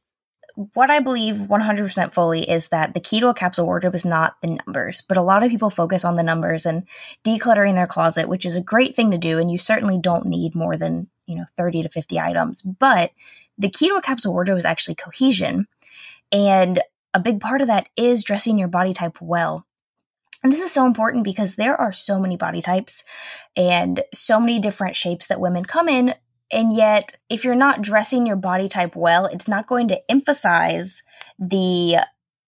What 0.56 0.90
I 0.90 1.00
believe 1.00 1.36
100% 1.36 2.14
fully 2.14 2.48
is 2.48 2.68
that 2.68 2.94
the 2.94 3.00
key 3.00 3.20
to 3.20 3.28
a 3.28 3.34
capsule 3.34 3.66
wardrobe 3.66 3.94
is 3.94 4.06
not 4.06 4.40
the 4.40 4.58
numbers, 4.66 5.02
but 5.02 5.18
a 5.18 5.22
lot 5.22 5.42
of 5.42 5.50
people 5.50 5.68
focus 5.68 6.02
on 6.02 6.16
the 6.16 6.22
numbers 6.22 6.64
and 6.64 6.84
decluttering 7.24 7.74
their 7.74 7.86
closet, 7.86 8.26
which 8.26 8.46
is 8.46 8.56
a 8.56 8.62
great 8.62 8.96
thing 8.96 9.10
to 9.10 9.18
do. 9.18 9.38
And 9.38 9.50
you 9.50 9.58
certainly 9.58 9.98
don't 9.98 10.24
need 10.24 10.54
more 10.54 10.78
than, 10.78 11.08
you 11.26 11.36
know, 11.36 11.44
30 11.58 11.82
to 11.82 11.88
50 11.90 12.18
items. 12.18 12.62
But 12.62 13.10
the 13.58 13.68
key 13.68 13.88
to 13.88 13.96
a 13.96 14.02
capsule 14.02 14.32
wardrobe 14.32 14.56
is 14.56 14.64
actually 14.64 14.94
cohesion. 14.94 15.66
And 16.32 16.80
a 17.12 17.20
big 17.20 17.40
part 17.40 17.60
of 17.60 17.66
that 17.66 17.90
is 17.94 18.24
dressing 18.24 18.58
your 18.58 18.68
body 18.68 18.94
type 18.94 19.20
well. 19.20 19.66
And 20.42 20.50
this 20.50 20.62
is 20.62 20.72
so 20.72 20.86
important 20.86 21.24
because 21.24 21.56
there 21.56 21.78
are 21.78 21.92
so 21.92 22.18
many 22.18 22.38
body 22.38 22.62
types 22.62 23.04
and 23.56 24.02
so 24.14 24.40
many 24.40 24.58
different 24.58 24.96
shapes 24.96 25.26
that 25.26 25.40
women 25.40 25.66
come 25.66 25.88
in 25.88 26.14
and 26.50 26.74
yet, 26.74 27.16
if 27.28 27.44
you're 27.44 27.54
not 27.54 27.82
dressing 27.82 28.26
your 28.26 28.36
body 28.36 28.68
type 28.68 28.94
well, 28.94 29.26
it's 29.26 29.48
not 29.48 29.66
going 29.66 29.88
to 29.88 30.10
emphasize 30.10 31.02
the 31.38 31.98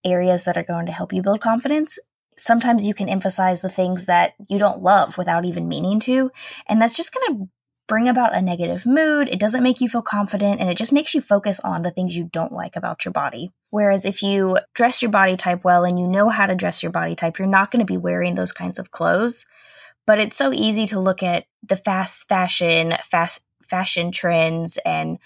areas 0.04 0.44
that 0.44 0.56
are 0.56 0.62
going 0.62 0.86
to 0.86 0.92
help 0.92 1.12
you 1.12 1.22
build 1.22 1.40
confidence. 1.40 1.98
Sometimes 2.36 2.86
you 2.86 2.94
can 2.94 3.08
emphasize 3.08 3.60
the 3.60 3.68
things 3.68 4.06
that 4.06 4.34
you 4.48 4.58
don't 4.58 4.82
love 4.82 5.18
without 5.18 5.44
even 5.44 5.68
meaning 5.68 5.98
to. 6.00 6.30
And 6.68 6.80
that's 6.80 6.96
just 6.96 7.12
going 7.12 7.26
to 7.26 7.48
bring 7.88 8.06
about 8.06 8.36
a 8.36 8.42
negative 8.42 8.86
mood. 8.86 9.28
It 9.28 9.40
doesn't 9.40 9.62
make 9.62 9.80
you 9.80 9.88
feel 9.88 10.02
confident 10.02 10.60
and 10.60 10.70
it 10.70 10.76
just 10.76 10.92
makes 10.92 11.14
you 11.14 11.20
focus 11.20 11.58
on 11.60 11.82
the 11.82 11.90
things 11.90 12.16
you 12.16 12.28
don't 12.32 12.52
like 12.52 12.76
about 12.76 13.04
your 13.04 13.12
body. 13.12 13.50
Whereas 13.70 14.04
if 14.04 14.22
you 14.22 14.58
dress 14.74 15.02
your 15.02 15.10
body 15.10 15.36
type 15.36 15.64
well 15.64 15.84
and 15.84 15.98
you 15.98 16.06
know 16.06 16.28
how 16.28 16.46
to 16.46 16.54
dress 16.54 16.82
your 16.82 16.92
body 16.92 17.16
type, 17.16 17.38
you're 17.38 17.48
not 17.48 17.72
going 17.72 17.84
to 17.84 17.90
be 17.90 17.96
wearing 17.96 18.36
those 18.36 18.52
kinds 18.52 18.78
of 18.78 18.92
clothes. 18.92 19.44
But 20.06 20.20
it's 20.20 20.36
so 20.36 20.52
easy 20.52 20.86
to 20.86 21.00
look 21.00 21.22
at 21.22 21.46
the 21.66 21.76
fast 21.76 22.28
fashion, 22.28 22.94
fast 23.10 23.42
fashion 23.68 24.10
trends 24.10 24.78
and 24.84 25.18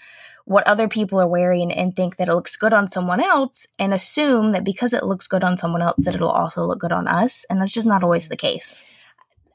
what 0.45 0.67
other 0.67 0.87
people 0.87 1.19
are 1.21 1.27
wearing 1.27 1.71
and 1.71 1.95
think 1.95 2.17
that 2.17 2.27
it 2.27 2.33
looks 2.33 2.57
good 2.57 2.73
on 2.73 2.89
someone 2.89 3.21
else 3.21 3.65
and 3.79 3.93
assume 3.93 4.51
that 4.51 4.63
because 4.63 4.93
it 4.93 5.05
looks 5.05 5.27
good 5.27 5.43
on 5.43 5.57
someone 5.57 5.81
else 5.81 5.95
that 5.99 6.15
it'll 6.15 6.29
also 6.29 6.65
look 6.65 6.79
good 6.79 6.91
on 6.91 7.07
us 7.07 7.45
and 7.49 7.61
that's 7.61 7.71
just 7.71 7.87
not 7.87 8.03
always 8.03 8.27
the 8.27 8.35
case. 8.35 8.83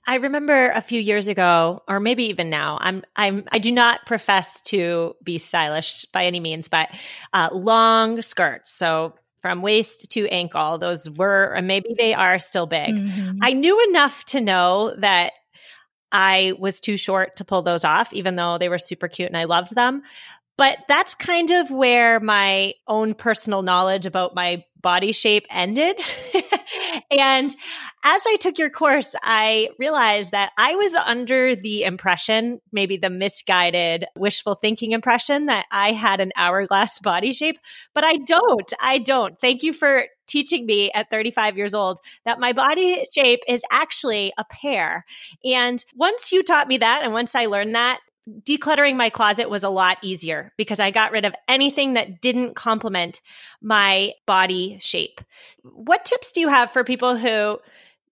I 0.06 0.14
remember 0.14 0.70
a 0.70 0.80
few 0.80 0.98
years 0.98 1.28
ago, 1.28 1.82
or 1.86 2.00
maybe 2.00 2.24
even 2.24 2.48
now. 2.48 2.78
I'm 2.80 3.02
I'm 3.14 3.44
I 3.52 3.58
do 3.58 3.70
not 3.70 4.06
profess 4.06 4.62
to 4.62 5.14
be 5.22 5.36
stylish 5.36 6.06
by 6.06 6.24
any 6.24 6.40
means, 6.40 6.66
but 6.66 6.88
uh, 7.34 7.50
long 7.52 8.22
skirts, 8.22 8.72
so 8.72 9.12
from 9.40 9.60
waist 9.60 10.10
to 10.12 10.26
ankle, 10.28 10.78
those 10.78 11.10
were, 11.10 11.54
or 11.54 11.60
maybe 11.60 11.94
they 11.96 12.14
are 12.14 12.38
still 12.38 12.64
big. 12.64 12.94
Mm-hmm. 12.94 13.38
I 13.42 13.52
knew 13.52 13.86
enough 13.90 14.24
to 14.26 14.40
know 14.40 14.94
that 14.96 15.32
I 16.12 16.54
was 16.58 16.80
too 16.80 16.96
short 16.96 17.36
to 17.36 17.44
pull 17.44 17.62
those 17.62 17.84
off, 17.84 18.12
even 18.12 18.36
though 18.36 18.58
they 18.58 18.68
were 18.68 18.78
super 18.78 19.08
cute 19.08 19.28
and 19.28 19.36
I 19.36 19.44
loved 19.44 19.74
them. 19.74 20.02
But 20.56 20.78
that's 20.88 21.14
kind 21.14 21.52
of 21.52 21.70
where 21.70 22.18
my 22.18 22.74
own 22.88 23.14
personal 23.14 23.62
knowledge 23.62 24.06
about 24.06 24.34
my 24.34 24.64
body 24.80 25.12
shape 25.12 25.46
ended. 25.50 26.00
and 27.16 27.50
as 28.04 28.22
I 28.26 28.36
took 28.40 28.58
your 28.58 28.70
course, 28.70 29.14
I 29.22 29.68
realized 29.78 30.32
that 30.32 30.50
I 30.58 30.74
was 30.74 30.94
under 30.96 31.54
the 31.54 31.84
impression, 31.84 32.60
maybe 32.72 32.96
the 32.96 33.10
misguided, 33.10 34.06
wishful 34.16 34.56
thinking 34.56 34.92
impression 34.92 35.46
that 35.46 35.66
I 35.70 35.92
had 35.92 36.20
an 36.20 36.32
hourglass 36.36 36.98
body 37.02 37.32
shape, 37.32 37.58
but 37.94 38.02
I 38.02 38.16
don't. 38.16 38.72
I 38.80 38.98
don't. 38.98 39.40
Thank 39.40 39.62
you 39.62 39.72
for 39.72 40.06
teaching 40.28 40.66
me 40.66 40.90
at 40.92 41.10
35 41.10 41.56
years 41.56 41.74
old 41.74 41.98
that 42.24 42.40
my 42.40 42.52
body 42.52 43.04
shape 43.12 43.40
is 43.48 43.62
actually 43.70 44.32
a 44.38 44.44
pear. 44.44 45.04
And 45.44 45.84
once 45.94 46.30
you 46.32 46.42
taught 46.42 46.68
me 46.68 46.78
that, 46.78 47.02
and 47.02 47.12
once 47.12 47.34
I 47.34 47.46
learned 47.46 47.74
that, 47.74 48.00
decluttering 48.42 48.96
my 48.96 49.10
closet 49.10 49.48
was 49.48 49.62
a 49.62 49.68
lot 49.68 49.98
easier 50.02 50.52
because 50.56 50.80
I 50.80 50.90
got 50.90 51.12
rid 51.12 51.24
of 51.24 51.34
anything 51.48 51.94
that 51.94 52.20
didn't 52.20 52.54
complement 52.54 53.20
my 53.62 54.12
body 54.26 54.78
shape. 54.80 55.20
What 55.62 56.04
tips 56.04 56.32
do 56.32 56.40
you 56.40 56.48
have 56.48 56.70
for 56.70 56.84
people 56.84 57.16
who 57.16 57.58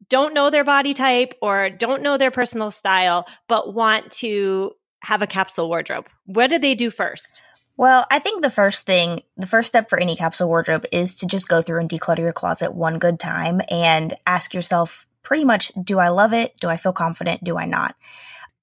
don't 0.09 0.35
know 0.35 0.51
their 0.51 0.65
body 0.65 0.95
type 0.95 1.35
or 1.43 1.71
don't 1.71 2.03
know 2.03 2.17
their 2.17 2.31
personal 2.31 2.71
style, 2.71 3.27
but 3.49 3.75
want 3.75 4.11
to 4.13 4.73
have 5.03 5.23
a 5.23 5.27
capsule 5.27 5.69
wardrobe? 5.69 6.09
What 6.25 6.51
do 6.51 6.59
they 6.59 6.75
do 6.75 6.91
first? 6.91 7.43
Well, 7.79 8.07
I 8.11 8.19
think 8.19 8.43
the 8.43 8.51
first 8.51 8.87
thing, 8.87 9.23
the 9.37 9.47
first 9.47 9.69
step 9.69 9.91
for 9.91 10.01
any 10.01 10.17
capsule 10.17 10.49
wardrobe 10.49 10.87
is 10.93 11.15
to 11.17 11.27
just 11.27 11.49
go 11.49 11.61
through 11.61 11.81
and 11.81 11.91
declutter 11.91 12.21
your 12.21 12.33
closet 12.33 12.75
one 12.75 12.99
good 12.99 13.21
time 13.21 13.61
and 13.71 14.15
ask 14.27 14.55
yourself 14.55 15.07
pretty 15.23 15.45
much, 15.45 15.73
do 15.83 15.99
I 15.99 16.09
love 16.09 16.33
it? 16.33 16.55
Do 16.61 16.69
I 16.69 16.79
feel 16.79 16.95
confident? 16.95 17.45
Do 17.45 17.59
I 17.59 17.67
not? 17.67 17.95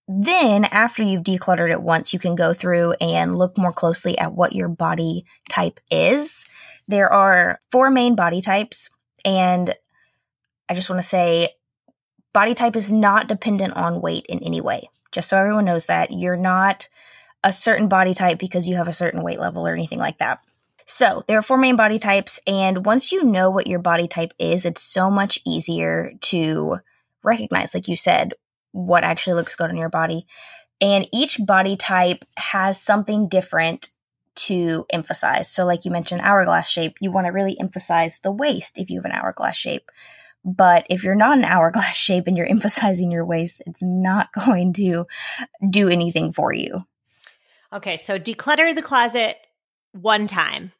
Then, 0.08 0.66
after 0.66 1.04
you've 1.04 1.24
decluttered 1.24 1.72
it 1.72 1.82
once, 1.82 2.12
you 2.12 2.20
can 2.20 2.36
go 2.36 2.54
through 2.54 2.94
and 3.00 3.38
look 3.38 3.58
more 3.58 3.72
closely 3.72 4.18
at 4.18 4.34
what 4.34 4.54
your 4.54 4.68
body 4.68 5.26
type 5.48 5.80
is. 5.92 6.46
There 6.88 7.12
are 7.12 7.62
four 7.72 7.90
main 7.90 8.16
body 8.16 8.42
types, 8.42 8.90
and 9.24 9.74
I 10.68 10.74
just 10.74 10.90
want 10.90 11.02
to 11.02 11.08
say 11.08 11.50
body 12.34 12.54
type 12.54 12.76
is 12.76 12.92
not 12.92 13.28
dependent 13.28 13.74
on 13.74 14.02
weight 14.02 14.26
in 14.28 14.44
any 14.44 14.60
way. 14.60 14.90
Just 15.12 15.30
so 15.30 15.38
everyone 15.38 15.66
knows 15.66 15.86
that 15.86 16.12
you're 16.12 16.36
not 16.36 16.90
a 17.44 17.54
certain 17.54 17.88
body 17.88 18.14
type 18.14 18.40
because 18.40 18.68
you 18.68 18.76
have 18.76 18.88
a 18.88 18.94
certain 18.94 19.24
weight 19.24 19.40
level 19.40 19.68
or 19.68 19.74
anything 19.74 20.00
like 20.00 20.18
that. 20.20 20.40
So, 20.86 21.24
there 21.28 21.38
are 21.38 21.44
four 21.44 21.58
main 21.58 21.78
body 21.78 21.98
types, 21.98 22.42
and 22.46 22.86
once 22.86 23.12
you 23.12 23.24
know 23.24 23.50
what 23.50 23.68
your 23.68 23.80
body 23.80 24.08
type 24.08 24.34
is, 24.38 24.66
it's 24.66 24.82
so 24.82 25.10
much 25.10 25.40
easier 25.46 26.12
to 26.22 26.80
recognize, 27.24 27.74
like 27.74 27.88
you 27.88 27.96
said, 27.96 28.34
what 28.74 29.06
actually 29.06 29.36
looks 29.36 29.56
good 29.56 29.70
on 29.70 29.78
your 29.78 29.90
body. 29.90 30.26
And 30.82 31.08
each 31.14 31.40
body 31.46 31.78
type 31.78 32.26
has 32.36 32.82
something 32.82 33.30
different 33.30 33.90
to 34.36 34.86
emphasize. 34.92 35.50
So, 35.50 35.66
like 35.66 35.86
you 35.86 35.92
mentioned, 35.92 36.22
hourglass 36.22 36.70
shape, 36.70 36.96
you 37.00 37.12
want 37.12 37.28
to 37.28 37.32
really 37.32 37.58
emphasize 37.60 38.20
the 38.20 38.32
waist 38.32 38.78
if 38.78 38.90
you 38.90 39.00
have 39.00 39.06
an 39.06 39.12
hourglass 39.12 39.56
shape. 39.56 39.90
But 40.44 40.86
if 40.90 41.04
you're 41.04 41.16
not 41.16 41.38
an 41.38 41.44
hourglass 41.46 41.96
shape 41.96 42.28
and 42.28 42.36
you're 42.36 42.48
emphasizing 42.48 43.12
your 43.12 43.26
waist, 43.26 43.62
it's 43.66 43.82
not 43.82 44.30
going 44.46 44.74
to 44.74 45.06
do 45.70 45.88
anything 45.88 46.32
for 46.32 46.54
you. 46.54 46.86
Okay, 47.74 47.96
so 47.96 48.20
declutter 48.20 48.76
the 48.76 48.82
closet 48.82 49.38
one 49.94 50.28
time. 50.28 50.72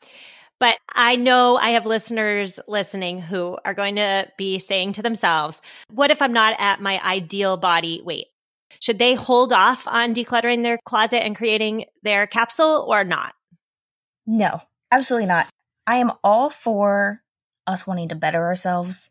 But 0.60 0.78
I 0.94 1.16
know 1.16 1.58
I 1.58 1.72
have 1.72 1.86
listeners 1.86 2.60
listening 2.68 3.20
who 3.20 3.58
are 3.66 3.74
going 3.74 3.96
to 3.96 4.28
be 4.38 4.60
saying 4.60 4.94
to 4.94 5.02
themselves, 5.02 5.62
what 5.90 6.12
if 6.12 6.22
I'm 6.22 6.34
not 6.34 6.56
at 6.60 6.82
my 6.82 7.02
ideal 7.04 7.58
body 7.58 8.02
weight? 8.06 8.28
Should 8.80 9.00
they 9.00 9.16
hold 9.16 9.52
off 9.52 9.88
on 9.88 10.14
decluttering 10.14 10.64
their 10.64 10.80
closet 10.86 11.24
and 11.24 11.36
creating 11.36 11.86
their 12.04 12.28
capsule 12.28 12.86
or 12.88 13.04
not? 13.04 13.34
No, 14.26 14.62
absolutely 14.92 15.28
not. 15.28 15.48
I 15.86 15.98
am 15.98 16.12
all 16.24 16.50
for 16.50 17.22
us 17.68 17.86
wanting 17.86 18.10
to 18.10 18.16
better 18.16 18.46
ourselves, 18.46 19.10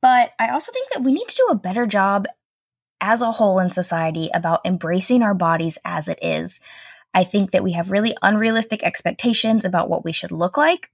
but 0.00 0.32
I 0.38 0.50
also 0.50 0.72
think 0.72 0.88
that 0.90 1.02
we 1.02 1.12
need 1.12 1.28
to 1.28 1.36
do 1.36 1.48
a 1.50 1.56
better 1.56 1.86
job 1.86 2.26
as 3.00 3.22
a 3.22 3.32
whole 3.32 3.58
in 3.58 3.70
society 3.70 4.30
about 4.32 4.60
embracing 4.64 5.22
our 5.22 5.34
bodies 5.34 5.78
as 5.84 6.08
it 6.08 6.18
is. 6.22 6.60
I 7.16 7.24
think 7.24 7.52
that 7.52 7.64
we 7.64 7.72
have 7.72 7.90
really 7.90 8.14
unrealistic 8.20 8.84
expectations 8.84 9.64
about 9.64 9.88
what 9.88 10.04
we 10.04 10.12
should 10.12 10.32
look 10.32 10.58
like. 10.58 10.90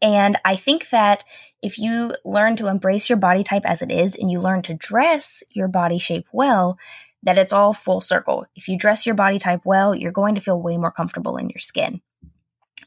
And 0.00 0.38
I 0.44 0.54
think 0.54 0.90
that 0.90 1.24
if 1.62 1.78
you 1.78 2.14
learn 2.24 2.54
to 2.56 2.68
embrace 2.68 3.10
your 3.10 3.18
body 3.18 3.42
type 3.42 3.64
as 3.64 3.82
it 3.82 3.90
is 3.90 4.14
and 4.14 4.30
you 4.30 4.40
learn 4.40 4.62
to 4.62 4.74
dress 4.74 5.42
your 5.50 5.66
body 5.66 5.98
shape 5.98 6.28
well, 6.32 6.78
that 7.24 7.38
it's 7.38 7.52
all 7.52 7.72
full 7.72 8.00
circle. 8.00 8.46
If 8.54 8.68
you 8.68 8.78
dress 8.78 9.04
your 9.04 9.16
body 9.16 9.40
type 9.40 9.62
well, 9.64 9.96
you're 9.96 10.12
going 10.12 10.36
to 10.36 10.40
feel 10.40 10.62
way 10.62 10.76
more 10.76 10.92
comfortable 10.92 11.38
in 11.38 11.50
your 11.50 11.58
skin. 11.58 12.02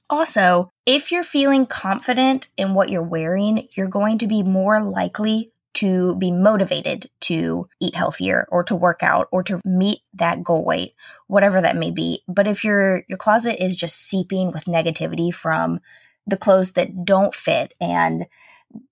Also, 0.09 0.71
if 0.85 1.11
you're 1.11 1.23
feeling 1.23 1.65
confident 1.65 2.47
in 2.55 2.73
what 2.73 2.89
you're 2.89 3.03
wearing, 3.03 3.67
you're 3.75 3.87
going 3.87 4.17
to 4.19 4.27
be 4.27 4.43
more 4.43 4.81
likely 4.81 5.51
to 5.75 6.15
be 6.15 6.31
motivated 6.31 7.09
to 7.21 7.65
eat 7.79 7.95
healthier 7.95 8.47
or 8.51 8.63
to 8.63 8.75
work 8.75 9.03
out 9.03 9.27
or 9.31 9.43
to 9.43 9.61
meet 9.63 9.99
that 10.13 10.43
goal 10.43 10.65
weight, 10.65 10.93
whatever 11.27 11.61
that 11.61 11.77
may 11.77 11.91
be. 11.91 12.23
But 12.27 12.47
if 12.47 12.63
your 12.63 13.03
your 13.07 13.17
closet 13.17 13.63
is 13.63 13.77
just 13.77 13.95
seeping 13.95 14.51
with 14.51 14.65
negativity 14.65 15.33
from 15.33 15.79
the 16.25 16.37
clothes 16.37 16.73
that 16.73 17.05
don't 17.05 17.33
fit 17.33 17.73
and 17.79 18.25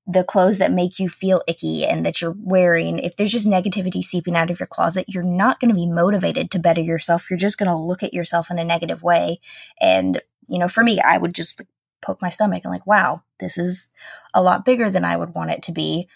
the 0.07 0.23
clothes 0.23 0.57
that 0.57 0.71
make 0.71 0.97
you 0.99 1.07
feel 1.07 1.43
icky 1.47 1.85
and 1.85 2.05
that 2.05 2.21
you're 2.21 2.35
wearing, 2.37 2.99
if 2.99 3.15
there's 3.15 3.31
just 3.31 3.47
negativity 3.47 4.03
seeping 4.03 4.35
out 4.35 4.49
of 4.49 4.59
your 4.59 4.67
closet, 4.67 5.05
you're 5.07 5.23
not 5.23 5.59
going 5.59 5.69
to 5.69 5.75
be 5.75 5.85
motivated 5.85 6.49
to 6.49 6.59
better 6.59 6.81
yourself. 6.81 7.29
You're 7.29 7.37
just 7.37 7.57
going 7.57 7.69
to 7.69 7.75
look 7.75 8.01
at 8.01 8.13
yourself 8.13 8.49
in 8.49 8.57
a 8.57 8.63
negative 8.63 9.03
way. 9.03 9.39
And, 9.79 10.21
you 10.47 10.57
know, 10.57 10.67
for 10.67 10.83
me, 10.83 10.99
I 10.99 11.17
would 11.17 11.35
just 11.35 11.61
poke 12.01 12.21
my 12.21 12.29
stomach 12.29 12.61
and 12.63 12.71
like, 12.71 12.87
wow, 12.87 13.23
this 13.39 13.57
is 13.57 13.89
a 14.33 14.41
lot 14.41 14.65
bigger 14.65 14.89
than 14.89 15.05
I 15.05 15.17
would 15.17 15.35
want 15.35 15.51
it 15.51 15.61
to 15.63 15.71
be. 15.71 16.07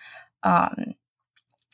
Um, 0.44 0.96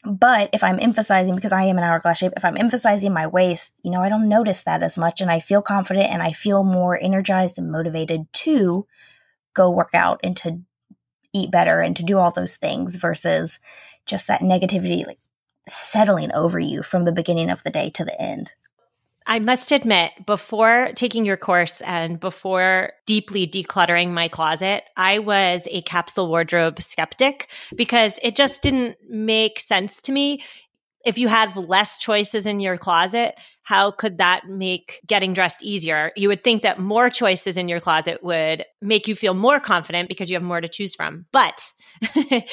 but 0.04 0.50
if 0.54 0.64
I'm 0.64 0.80
emphasizing, 0.80 1.36
because 1.36 1.52
I 1.52 1.64
am 1.64 1.78
an 1.78 1.84
hourglass 1.84 2.20
shape, 2.20 2.34
if 2.38 2.46
I'm 2.46 2.58
emphasizing 2.58 3.14
my 3.14 3.28
waist, 3.28 3.76
you 3.84 3.92
know, 3.92 4.02
I 4.02 4.10
don't 4.10 4.30
notice 4.30 4.64
that 4.64 4.84
as 4.84 4.98
much 4.98 5.20
and 5.20 5.30
I 5.30 5.40
feel 5.40 5.62
confident 5.62 6.12
and 6.12 6.22
I 6.22 6.32
feel 6.32 6.64
more 6.64 6.98
energized 7.02 7.58
and 7.58 7.72
motivated 7.72 8.32
to 8.32 8.88
go 9.54 9.70
work 9.70 9.90
out 9.94 10.20
and 10.24 10.38
to 10.38 10.62
eat 11.34 11.52
better 11.52 11.82
and 11.82 11.96
to 11.98 12.04
do 12.04 12.18
all 12.18 12.32
those 12.32 12.56
things 12.56 12.96
versus 12.96 13.60
just 14.06 14.28
that 14.28 14.42
negativity 14.42 15.06
like 15.06 15.20
settling 15.68 16.32
over 16.32 16.60
you 16.60 16.82
from 16.84 17.04
the 17.04 17.12
beginning 17.12 17.50
of 17.50 17.64
the 17.64 17.70
day 17.70 17.90
to 17.90 18.06
the 18.06 18.20
end. 18.22 18.54
I 19.28 19.40
must 19.40 19.74
admit, 19.74 20.14
before 20.26 20.92
taking 20.96 21.26
your 21.26 21.36
course 21.36 21.82
and 21.82 22.18
before 22.18 22.94
deeply 23.06 23.46
decluttering 23.46 24.12
my 24.12 24.30
closet, 24.30 24.86
I 24.96 25.20
was 25.20 25.68
a 25.70 25.82
capsule 25.82 26.30
wardrobe 26.30 26.82
skeptic 26.82 27.50
because 27.76 28.18
it 28.24 28.38
just 28.38 28.62
didn't 28.62 28.96
make 29.10 29.60
sense 29.60 30.02
to 30.04 30.14
me. 30.14 30.44
If 31.06 31.18
you 31.18 31.28
had 31.28 31.58
less 31.58 31.98
choices 31.98 32.46
in 32.46 32.62
your 32.62 32.78
closet, 32.78 33.36
how 33.64 33.92
could 33.92 34.20
that 34.20 34.48
make 34.48 35.02
getting 35.06 35.34
dressed 35.34 35.62
easier? 35.62 36.14
You 36.16 36.30
would 36.30 36.44
think 36.44 36.64
that 36.64 36.80
more 36.80 37.10
choices 37.10 37.58
in 37.58 37.68
your 37.68 37.82
closet 37.82 38.24
would 38.24 38.64
make 38.82 39.10
you 39.10 39.16
feel 39.16 39.34
more 39.34 39.60
confident 39.60 40.08
because 40.08 40.30
you 40.30 40.38
have 40.38 40.44
more 40.44 40.62
to 40.62 40.70
choose 40.70 40.96
from. 40.96 41.26
But 41.34 41.70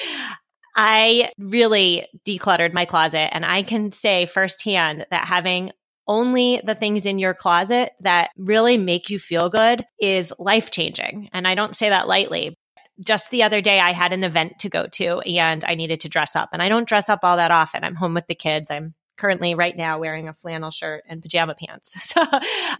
I 0.76 1.30
really 1.38 2.08
decluttered 2.26 2.74
my 2.74 2.84
closet 2.84 3.32
and 3.32 3.46
I 3.46 3.62
can 3.62 3.92
say 3.92 4.26
firsthand 4.26 5.06
that 5.10 5.24
having 5.24 5.70
only 6.06 6.60
the 6.64 6.74
things 6.74 7.06
in 7.06 7.18
your 7.18 7.34
closet 7.34 7.92
that 8.00 8.30
really 8.36 8.76
make 8.76 9.10
you 9.10 9.18
feel 9.18 9.48
good 9.48 9.84
is 9.98 10.32
life 10.38 10.70
changing. 10.70 11.30
And 11.32 11.46
I 11.46 11.54
don't 11.54 11.74
say 11.74 11.88
that 11.88 12.08
lightly. 12.08 12.56
Just 13.04 13.30
the 13.30 13.42
other 13.42 13.60
day, 13.60 13.80
I 13.80 13.92
had 13.92 14.12
an 14.12 14.22
event 14.22 14.60
to 14.60 14.68
go 14.68 14.86
to 14.92 15.20
and 15.20 15.64
I 15.64 15.74
needed 15.74 16.00
to 16.00 16.08
dress 16.08 16.36
up. 16.36 16.50
And 16.52 16.62
I 16.62 16.68
don't 16.68 16.88
dress 16.88 17.08
up 17.08 17.20
all 17.22 17.38
that 17.38 17.50
often. 17.50 17.82
I'm 17.82 17.96
home 17.96 18.14
with 18.14 18.26
the 18.28 18.36
kids. 18.36 18.70
I'm 18.70 18.94
currently 19.16 19.54
right 19.54 19.76
now 19.76 19.98
wearing 19.98 20.28
a 20.28 20.32
flannel 20.32 20.70
shirt 20.70 21.04
and 21.08 21.22
pajama 21.22 21.54
pants. 21.54 21.94
So 22.14 22.24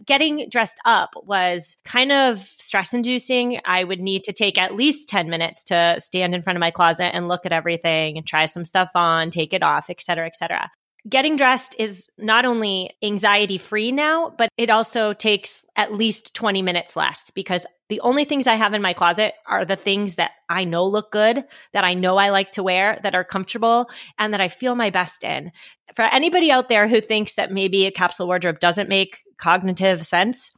getting 0.05 0.47
dressed 0.49 0.79
up 0.85 1.11
was 1.15 1.75
kind 1.83 2.11
of 2.11 2.39
stress 2.39 2.93
inducing. 2.93 3.59
I 3.65 3.83
would 3.83 3.99
need 3.99 4.25
to 4.25 4.33
take 4.33 4.57
at 4.57 4.75
least 4.75 5.09
10 5.09 5.29
minutes 5.29 5.65
to 5.65 5.95
stand 5.99 6.33
in 6.33 6.41
front 6.41 6.55
of 6.55 6.61
my 6.61 6.71
closet 6.71 7.13
and 7.13 7.27
look 7.27 7.45
at 7.45 7.51
everything 7.51 8.17
and 8.17 8.25
try 8.25 8.45
some 8.45 8.63
stuff 8.63 8.91
on, 8.95 9.29
take 9.29 9.53
it 9.53 9.63
off, 9.63 9.89
et 9.89 10.01
cetera, 10.01 10.25
et 10.25 10.35
cetera 10.37 10.69
getting 11.07 11.35
dressed 11.35 11.75
is 11.77 12.09
not 12.17 12.45
only 12.45 12.91
anxiety 13.03 13.57
free 13.57 13.91
now, 13.91 14.33
but 14.37 14.49
it 14.57 14.69
also 14.69 15.13
takes 15.13 15.65
at 15.75 15.93
least 15.93 16.33
20 16.33 16.61
minutes 16.61 16.95
less 16.95 17.29
because 17.31 17.65
the 17.89 17.99
only 17.99 18.25
things 18.25 18.47
I 18.47 18.55
have 18.55 18.73
in 18.73 18.81
my 18.81 18.93
closet 18.93 19.33
are 19.45 19.63
the 19.63 19.75
things 19.75 20.15
that 20.15 20.31
I 20.49 20.63
know 20.63 20.85
look 20.85 21.11
good, 21.11 21.43
that 21.73 21.83
I 21.83 21.93
know 21.93 22.17
I 22.17 22.29
like 22.29 22.51
to 22.51 22.63
wear, 22.63 22.99
that 23.03 23.13
are 23.13 23.23
comfortable, 23.23 23.89
and 24.17 24.33
that 24.33 24.41
I 24.41 24.47
feel 24.47 24.73
my 24.73 24.89
best 24.89 25.23
in. 25.23 25.51
For 25.93 26.03
anybody 26.03 26.49
out 26.49 26.67
there 26.67 26.87
who 26.87 26.99
thinks 26.99 27.35
that 27.35 27.51
maybe 27.51 27.85
a 27.85 27.91
capsule 27.91 28.25
wardrobe 28.25 28.59
doesn't 28.59 28.89
make 28.89 29.19
cognitive 29.37 30.03
sense, 30.03 30.51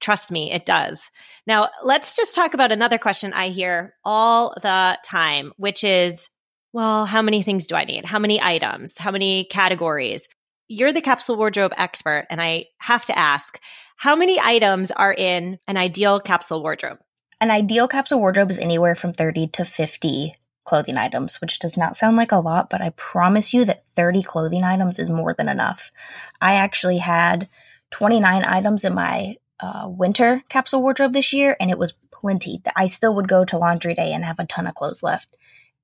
trust 0.00 0.32
me, 0.32 0.50
it 0.50 0.66
does. 0.66 1.10
Now, 1.46 1.68
let's 1.84 2.16
just 2.16 2.34
talk 2.34 2.54
about 2.54 2.72
another 2.72 2.98
question 2.98 3.32
I 3.32 3.50
hear 3.50 3.94
all 4.04 4.54
the 4.60 4.98
time, 5.04 5.52
which 5.56 5.84
is 5.84 6.28
well, 6.74 7.06
how 7.06 7.22
many 7.22 7.44
things 7.44 7.68
do 7.68 7.76
I 7.76 7.84
need? 7.84 8.04
How 8.04 8.18
many 8.18 8.42
items? 8.42 8.98
How 8.98 9.12
many 9.12 9.44
categories? 9.44 10.26
You're 10.66 10.92
the 10.92 11.00
capsule 11.00 11.36
wardrobe 11.36 11.72
expert, 11.76 12.26
and 12.28 12.42
I 12.42 12.66
have 12.78 13.04
to 13.04 13.16
ask 13.16 13.60
how 13.96 14.16
many 14.16 14.40
items 14.40 14.90
are 14.90 15.14
in 15.14 15.60
an 15.68 15.76
ideal 15.76 16.18
capsule 16.18 16.62
wardrobe? 16.62 16.98
An 17.40 17.52
ideal 17.52 17.86
capsule 17.86 18.18
wardrobe 18.18 18.50
is 18.50 18.58
anywhere 18.58 18.96
from 18.96 19.12
30 19.12 19.46
to 19.48 19.64
50 19.64 20.34
clothing 20.64 20.96
items, 20.96 21.40
which 21.40 21.60
does 21.60 21.76
not 21.76 21.96
sound 21.96 22.16
like 22.16 22.32
a 22.32 22.38
lot, 22.38 22.70
but 22.70 22.82
I 22.82 22.90
promise 22.90 23.54
you 23.54 23.64
that 23.66 23.86
30 23.86 24.24
clothing 24.24 24.64
items 24.64 24.98
is 24.98 25.08
more 25.08 25.32
than 25.32 25.48
enough. 25.48 25.92
I 26.40 26.54
actually 26.54 26.98
had 26.98 27.48
29 27.92 28.44
items 28.44 28.82
in 28.82 28.94
my 28.94 29.36
uh, 29.60 29.84
winter 29.86 30.42
capsule 30.48 30.82
wardrobe 30.82 31.12
this 31.12 31.32
year, 31.32 31.56
and 31.60 31.70
it 31.70 31.78
was 31.78 31.94
plenty. 32.10 32.60
I 32.74 32.88
still 32.88 33.14
would 33.14 33.28
go 33.28 33.44
to 33.44 33.58
laundry 33.58 33.94
day 33.94 34.12
and 34.12 34.24
have 34.24 34.40
a 34.40 34.46
ton 34.46 34.66
of 34.66 34.74
clothes 34.74 35.04
left. 35.04 35.36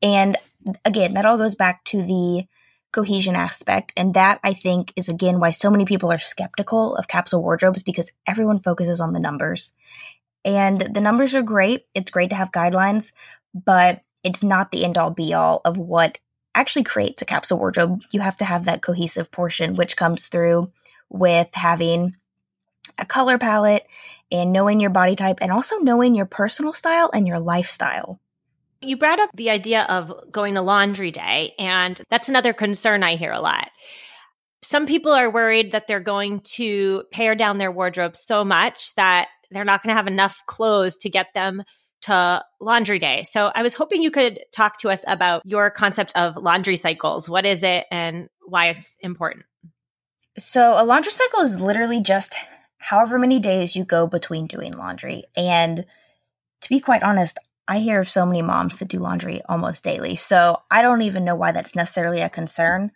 And 0.02 0.36
again, 0.84 1.14
that 1.14 1.26
all 1.26 1.36
goes 1.36 1.54
back 1.54 1.84
to 1.84 2.02
the 2.02 2.46
cohesion 2.92 3.36
aspect. 3.36 3.92
And 3.96 4.14
that 4.14 4.40
I 4.42 4.52
think 4.52 4.92
is 4.96 5.08
again 5.08 5.40
why 5.40 5.50
so 5.50 5.70
many 5.70 5.84
people 5.84 6.10
are 6.10 6.18
skeptical 6.18 6.96
of 6.96 7.08
capsule 7.08 7.42
wardrobes 7.42 7.82
because 7.82 8.12
everyone 8.26 8.58
focuses 8.58 9.00
on 9.00 9.12
the 9.12 9.20
numbers. 9.20 9.72
And 10.44 10.80
the 10.80 11.00
numbers 11.00 11.34
are 11.34 11.42
great. 11.42 11.84
It's 11.94 12.10
great 12.10 12.30
to 12.30 12.36
have 12.36 12.50
guidelines, 12.50 13.12
but 13.54 14.02
it's 14.24 14.42
not 14.42 14.70
the 14.70 14.84
end 14.84 14.98
all 14.98 15.10
be 15.10 15.34
all 15.34 15.60
of 15.64 15.78
what 15.78 16.18
actually 16.54 16.84
creates 16.84 17.22
a 17.22 17.26
capsule 17.26 17.58
wardrobe. 17.58 18.02
You 18.10 18.20
have 18.20 18.36
to 18.38 18.44
have 18.44 18.64
that 18.64 18.82
cohesive 18.82 19.30
portion, 19.30 19.76
which 19.76 19.96
comes 19.96 20.26
through 20.26 20.72
with 21.08 21.54
having 21.54 22.16
a 22.98 23.04
color 23.04 23.38
palette 23.38 23.86
and 24.32 24.52
knowing 24.52 24.80
your 24.80 24.90
body 24.90 25.16
type 25.16 25.38
and 25.40 25.52
also 25.52 25.78
knowing 25.78 26.14
your 26.14 26.26
personal 26.26 26.72
style 26.72 27.10
and 27.12 27.26
your 27.26 27.38
lifestyle. 27.38 28.20
You 28.82 28.96
brought 28.96 29.20
up 29.20 29.30
the 29.34 29.50
idea 29.50 29.82
of 29.82 30.12
going 30.32 30.54
to 30.54 30.62
laundry 30.62 31.10
day, 31.10 31.54
and 31.58 32.00
that's 32.08 32.28
another 32.28 32.52
concern 32.52 33.02
I 33.02 33.16
hear 33.16 33.32
a 33.32 33.40
lot. 33.40 33.70
Some 34.62 34.86
people 34.86 35.12
are 35.12 35.30
worried 35.30 35.72
that 35.72 35.86
they're 35.86 36.00
going 36.00 36.40
to 36.40 37.04
pare 37.12 37.34
down 37.34 37.58
their 37.58 37.72
wardrobe 37.72 38.16
so 38.16 38.44
much 38.44 38.94
that 38.94 39.28
they're 39.50 39.64
not 39.64 39.82
going 39.82 39.90
to 39.90 39.96
have 39.96 40.06
enough 40.06 40.42
clothes 40.46 40.96
to 40.98 41.10
get 41.10 41.34
them 41.34 41.62
to 42.02 42.42
laundry 42.60 42.98
day. 42.98 43.22
So 43.24 43.50
I 43.54 43.62
was 43.62 43.74
hoping 43.74 44.02
you 44.02 44.10
could 44.10 44.40
talk 44.54 44.78
to 44.78 44.90
us 44.90 45.04
about 45.06 45.44
your 45.44 45.70
concept 45.70 46.12
of 46.16 46.36
laundry 46.36 46.76
cycles. 46.76 47.28
What 47.28 47.44
is 47.44 47.62
it 47.62 47.84
and 47.90 48.28
why 48.46 48.68
it's 48.68 48.96
important? 49.00 49.44
So 50.38 50.80
a 50.80 50.84
laundry 50.84 51.12
cycle 51.12 51.40
is 51.40 51.60
literally 51.60 52.00
just 52.00 52.34
however 52.78 53.18
many 53.18 53.38
days 53.38 53.76
you 53.76 53.84
go 53.84 54.06
between 54.06 54.46
doing 54.46 54.72
laundry. 54.72 55.24
And 55.36 55.84
to 56.62 56.68
be 56.68 56.80
quite 56.80 57.02
honest, 57.02 57.38
I 57.70 57.78
hear 57.78 58.00
of 58.00 58.10
so 58.10 58.26
many 58.26 58.42
moms 58.42 58.76
that 58.76 58.88
do 58.88 58.98
laundry 58.98 59.42
almost 59.48 59.84
daily. 59.84 60.16
So 60.16 60.60
I 60.72 60.82
don't 60.82 61.02
even 61.02 61.24
know 61.24 61.36
why 61.36 61.52
that's 61.52 61.76
necessarily 61.76 62.20
a 62.20 62.28
concern. 62.28 62.90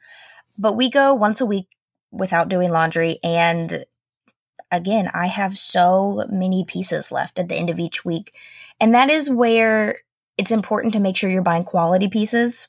But 0.59 0.73
we 0.73 0.91
go 0.91 1.15
once 1.15 1.41
a 1.41 1.47
week 1.47 1.69
without 2.11 2.49
doing 2.49 2.71
laundry. 2.71 3.21
And 3.23 3.85
again, 4.73 5.09
I 5.15 5.29
have 5.29 5.57
so 5.57 6.27
many 6.29 6.65
pieces 6.65 7.13
left 7.13 7.39
at 7.39 7.49
the 7.49 7.55
end 7.55 7.71
of 7.71 7.79
each 7.79 8.05
week. 8.05 8.35
And 8.81 8.97
that 8.97 9.11
is 9.11 9.31
where 9.31 10.01
it's 10.37 10.51
important 10.51 10.95
to 10.95 11.01
make 11.01 11.17
sure 11.17 11.31
you're 11.31 11.41
buying 11.41 11.63
quality 11.63 12.09
pieces, 12.09 12.67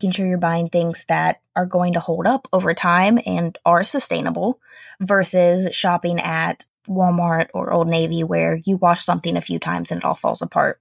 making 0.00 0.12
sure 0.12 0.26
you're 0.26 0.38
buying 0.38 0.70
things 0.70 1.04
that 1.08 1.42
are 1.54 1.66
going 1.66 1.92
to 1.92 2.00
hold 2.00 2.26
up 2.26 2.48
over 2.54 2.72
time 2.72 3.18
and 3.26 3.58
are 3.66 3.84
sustainable 3.84 4.60
versus 4.98 5.76
shopping 5.76 6.20
at 6.20 6.64
Walmart 6.88 7.48
or 7.52 7.70
Old 7.70 7.88
Navy 7.88 8.24
where 8.24 8.56
you 8.64 8.78
wash 8.78 9.04
something 9.04 9.36
a 9.36 9.42
few 9.42 9.58
times 9.58 9.90
and 9.90 9.98
it 9.98 10.06
all 10.06 10.14
falls 10.14 10.40
apart. 10.40 10.80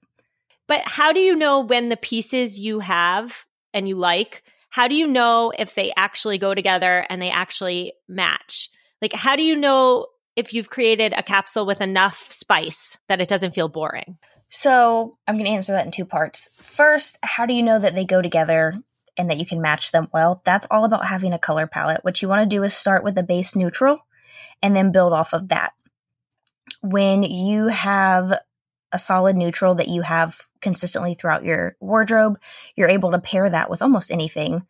But 0.67 0.81
how 0.85 1.11
do 1.11 1.19
you 1.19 1.35
know 1.35 1.59
when 1.59 1.89
the 1.89 1.97
pieces 1.97 2.59
you 2.59 2.79
have 2.79 3.45
and 3.73 3.87
you 3.87 3.95
like, 3.95 4.43
how 4.69 4.87
do 4.87 4.95
you 4.95 5.07
know 5.07 5.51
if 5.57 5.75
they 5.75 5.93
actually 5.95 6.37
go 6.37 6.55
together 6.55 7.05
and 7.09 7.21
they 7.21 7.29
actually 7.29 7.93
match? 8.07 8.69
Like, 9.01 9.13
how 9.13 9.35
do 9.35 9.43
you 9.43 9.55
know 9.55 10.07
if 10.35 10.53
you've 10.53 10.69
created 10.69 11.13
a 11.13 11.21
capsule 11.21 11.65
with 11.65 11.81
enough 11.81 12.31
spice 12.31 12.97
that 13.07 13.21
it 13.21 13.27
doesn't 13.27 13.53
feel 13.53 13.67
boring? 13.67 14.17
So, 14.49 15.17
I'm 15.27 15.35
going 15.35 15.45
to 15.45 15.51
answer 15.51 15.73
that 15.73 15.85
in 15.85 15.91
two 15.91 16.05
parts. 16.05 16.49
First, 16.57 17.17
how 17.23 17.45
do 17.45 17.53
you 17.53 17.63
know 17.63 17.79
that 17.79 17.95
they 17.95 18.05
go 18.05 18.21
together 18.21 18.73
and 19.17 19.29
that 19.29 19.39
you 19.39 19.45
can 19.45 19.61
match 19.61 19.91
them 19.91 20.07
well? 20.13 20.41
That's 20.45 20.67
all 20.71 20.85
about 20.85 21.05
having 21.05 21.33
a 21.33 21.39
color 21.39 21.67
palette. 21.67 22.03
What 22.03 22.21
you 22.21 22.27
want 22.27 22.49
to 22.49 22.55
do 22.55 22.63
is 22.63 22.73
start 22.73 23.03
with 23.03 23.17
a 23.17 23.23
base 23.23 23.55
neutral 23.55 24.05
and 24.61 24.75
then 24.75 24.91
build 24.91 25.13
off 25.13 25.33
of 25.33 25.49
that. 25.49 25.73
When 26.81 27.23
you 27.23 27.67
have 27.67 28.39
a 28.93 28.99
solid 28.99 29.35
neutral 29.35 29.75
that 29.75 29.89
you 29.89 30.03
have 30.03 30.47
consistently 30.61 31.15
throughout 31.15 31.43
your 31.43 31.75
wardrobe, 31.81 32.39
you're 32.75 32.87
able 32.87 33.11
to 33.11 33.19
pair 33.19 33.49
that 33.49 33.69
with 33.69 33.81
almost 33.81 34.11
anything. 34.11 34.65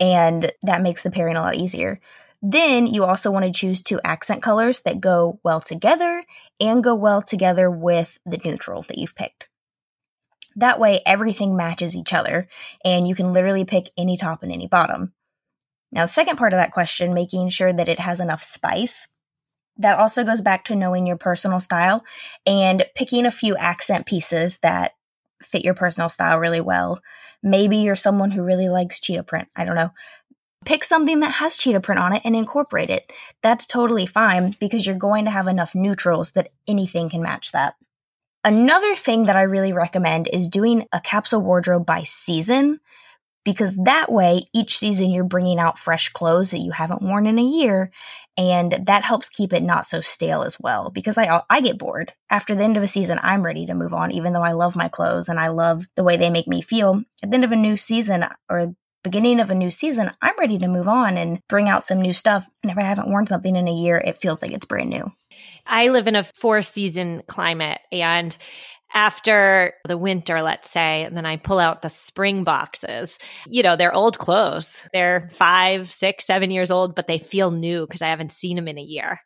And 0.00 0.52
that 0.62 0.82
makes 0.82 1.02
the 1.02 1.10
pairing 1.10 1.36
a 1.36 1.40
lot 1.40 1.56
easier. 1.56 2.00
Then 2.42 2.86
you 2.86 3.04
also 3.04 3.30
want 3.30 3.44
to 3.44 3.52
choose 3.52 3.80
two 3.80 4.00
accent 4.04 4.42
colors 4.42 4.80
that 4.82 5.00
go 5.00 5.40
well 5.42 5.60
together 5.60 6.22
and 6.60 6.84
go 6.84 6.94
well 6.94 7.22
together 7.22 7.70
with 7.70 8.18
the 8.26 8.38
neutral 8.44 8.82
that 8.82 8.98
you've 8.98 9.16
picked. 9.16 9.48
That 10.56 10.80
way, 10.80 11.02
everything 11.06 11.56
matches 11.56 11.94
each 11.94 12.12
other, 12.12 12.48
and 12.84 13.06
you 13.06 13.14
can 13.14 13.32
literally 13.32 13.64
pick 13.64 13.90
any 13.96 14.16
top 14.16 14.42
and 14.42 14.52
any 14.52 14.66
bottom. 14.66 15.12
Now, 15.92 16.04
the 16.04 16.12
second 16.12 16.36
part 16.36 16.52
of 16.52 16.58
that 16.58 16.72
question, 16.72 17.14
making 17.14 17.50
sure 17.50 17.72
that 17.72 17.88
it 17.88 18.00
has 18.00 18.20
enough 18.20 18.42
spice, 18.42 19.08
that 19.78 19.98
also 19.98 20.24
goes 20.24 20.40
back 20.40 20.64
to 20.64 20.74
knowing 20.74 21.06
your 21.06 21.16
personal 21.16 21.60
style 21.60 22.04
and 22.46 22.84
picking 22.94 23.26
a 23.26 23.30
few 23.30 23.56
accent 23.56 24.06
pieces 24.06 24.58
that 24.58 24.92
fit 25.42 25.64
your 25.64 25.74
personal 25.74 26.08
style 26.08 26.38
really 26.38 26.60
well. 26.60 27.00
Maybe 27.42 27.78
you're 27.78 27.96
someone 27.96 28.32
who 28.32 28.42
really 28.42 28.68
likes 28.68 29.00
cheetah 29.00 29.22
print. 29.22 29.48
I 29.54 29.64
don't 29.64 29.76
know. 29.76 29.90
Pick 30.64 30.82
something 30.82 31.20
that 31.20 31.34
has 31.34 31.56
cheetah 31.56 31.80
print 31.80 32.00
on 32.00 32.12
it 32.12 32.22
and 32.24 32.34
incorporate 32.34 32.90
it. 32.90 33.12
That's 33.42 33.66
totally 33.66 34.06
fine 34.06 34.56
because 34.58 34.84
you're 34.84 34.96
going 34.96 35.24
to 35.24 35.30
have 35.30 35.46
enough 35.46 35.74
neutrals 35.74 36.32
that 36.32 36.50
anything 36.66 37.08
can 37.08 37.22
match 37.22 37.52
that. 37.52 37.74
Another 38.44 38.96
thing 38.96 39.26
that 39.26 39.36
I 39.36 39.42
really 39.42 39.72
recommend 39.72 40.28
is 40.32 40.48
doing 40.48 40.86
a 40.92 41.00
capsule 41.00 41.40
wardrobe 41.40 41.86
by 41.86 42.02
season 42.02 42.80
because 43.44 43.76
that 43.76 44.10
way 44.10 44.48
each 44.52 44.78
season 44.78 45.10
you're 45.10 45.24
bringing 45.24 45.58
out 45.58 45.78
fresh 45.78 46.10
clothes 46.10 46.50
that 46.50 46.58
you 46.58 46.70
haven't 46.70 47.02
worn 47.02 47.26
in 47.26 47.38
a 47.38 47.42
year 47.42 47.90
and 48.38 48.86
that 48.86 49.04
helps 49.04 49.28
keep 49.28 49.52
it 49.52 49.62
not 49.62 49.86
so 49.86 50.00
stale 50.00 50.42
as 50.42 50.58
well 50.58 50.90
because 50.90 51.18
I 51.18 51.42
I 51.50 51.60
get 51.60 51.76
bored 51.76 52.14
after 52.30 52.54
the 52.54 52.64
end 52.64 52.78
of 52.78 52.82
a 52.82 52.88
season 52.88 53.18
I'm 53.22 53.44
ready 53.44 53.66
to 53.66 53.74
move 53.74 53.92
on 53.92 54.12
even 54.12 54.32
though 54.32 54.42
I 54.42 54.52
love 54.52 54.76
my 54.76 54.88
clothes 54.88 55.28
and 55.28 55.38
I 55.38 55.48
love 55.48 55.84
the 55.96 56.04
way 56.04 56.16
they 56.16 56.30
make 56.30 56.48
me 56.48 56.62
feel 56.62 57.02
at 57.22 57.30
the 57.30 57.34
end 57.34 57.44
of 57.44 57.52
a 57.52 57.56
new 57.56 57.76
season 57.76 58.24
or 58.48 58.74
beginning 59.04 59.40
of 59.40 59.50
a 59.50 59.54
new 59.54 59.70
season, 59.70 60.10
I'm 60.20 60.38
ready 60.38 60.58
to 60.58 60.68
move 60.68 60.88
on 60.88 61.16
and 61.16 61.40
bring 61.48 61.68
out 61.68 61.84
some 61.84 62.00
new 62.00 62.12
stuff. 62.12 62.48
And 62.62 62.70
if 62.70 62.78
I 62.78 62.82
haven't 62.82 63.08
worn 63.08 63.26
something 63.26 63.56
in 63.56 63.68
a 63.68 63.72
year, 63.72 63.96
it 63.96 64.18
feels 64.18 64.42
like 64.42 64.52
it's 64.52 64.66
brand 64.66 64.90
new. 64.90 65.10
I 65.66 65.88
live 65.88 66.06
in 66.06 66.16
a 66.16 66.22
four 66.22 66.62
season 66.62 67.22
climate 67.26 67.80
and 67.92 68.36
after 68.94 69.74
the 69.86 69.98
winter, 69.98 70.42
let's 70.42 70.70
say, 70.70 71.04
and 71.04 71.16
then 71.16 71.26
I 71.26 71.36
pull 71.36 71.58
out 71.58 71.82
the 71.82 71.88
spring 71.88 72.44
boxes. 72.44 73.18
You 73.46 73.62
know, 73.62 73.76
they're 73.76 73.94
old 73.94 74.18
clothes. 74.18 74.88
They're 74.92 75.30
five, 75.34 75.92
six, 75.92 76.24
seven 76.24 76.50
years 76.50 76.70
old, 76.70 76.94
but 76.94 77.06
they 77.06 77.18
feel 77.18 77.50
new 77.50 77.86
because 77.86 78.02
I 78.02 78.08
haven't 78.08 78.32
seen 78.32 78.56
them 78.56 78.68
in 78.68 78.78
a 78.78 78.82
year. 78.82 79.20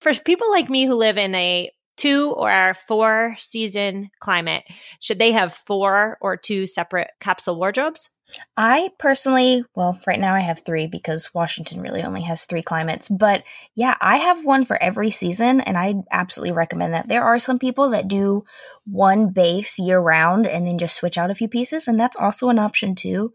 For 0.00 0.12
people 0.14 0.50
like 0.50 0.68
me 0.68 0.84
who 0.84 0.94
live 0.94 1.16
in 1.16 1.34
a 1.34 1.70
two 1.96 2.32
or 2.32 2.74
four 2.86 3.34
season 3.38 4.10
climate, 4.20 4.64
should 5.00 5.18
they 5.18 5.32
have 5.32 5.54
four 5.54 6.18
or 6.20 6.36
two 6.36 6.66
separate 6.66 7.10
capsule 7.20 7.58
wardrobes? 7.58 8.10
I 8.56 8.90
personally, 8.98 9.64
well, 9.74 10.00
right 10.06 10.18
now 10.18 10.34
I 10.34 10.40
have 10.40 10.60
three 10.60 10.86
because 10.86 11.32
Washington 11.32 11.80
really 11.80 12.02
only 12.02 12.22
has 12.22 12.44
three 12.44 12.62
climates. 12.62 13.08
But 13.08 13.44
yeah, 13.74 13.96
I 14.00 14.16
have 14.16 14.44
one 14.44 14.64
for 14.64 14.82
every 14.82 15.10
season, 15.10 15.60
and 15.60 15.78
I 15.78 15.94
absolutely 16.10 16.52
recommend 16.52 16.94
that. 16.94 17.08
There 17.08 17.24
are 17.24 17.38
some 17.38 17.58
people 17.58 17.90
that 17.90 18.08
do 18.08 18.44
one 18.84 19.30
base 19.30 19.78
year 19.78 19.98
round 20.00 20.46
and 20.46 20.66
then 20.66 20.78
just 20.78 20.96
switch 20.96 21.18
out 21.18 21.30
a 21.30 21.34
few 21.34 21.48
pieces, 21.48 21.88
and 21.88 21.98
that's 21.98 22.16
also 22.16 22.48
an 22.48 22.58
option 22.58 22.94
too. 22.94 23.32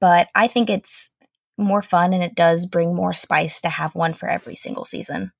But 0.00 0.28
I 0.34 0.48
think 0.48 0.68
it's 0.68 1.10
more 1.58 1.82
fun 1.82 2.12
and 2.12 2.22
it 2.22 2.34
does 2.34 2.66
bring 2.66 2.94
more 2.94 3.14
spice 3.14 3.60
to 3.62 3.68
have 3.68 3.94
one 3.94 4.12
for 4.12 4.28
every 4.28 4.54
single 4.54 4.84
season 4.84 5.32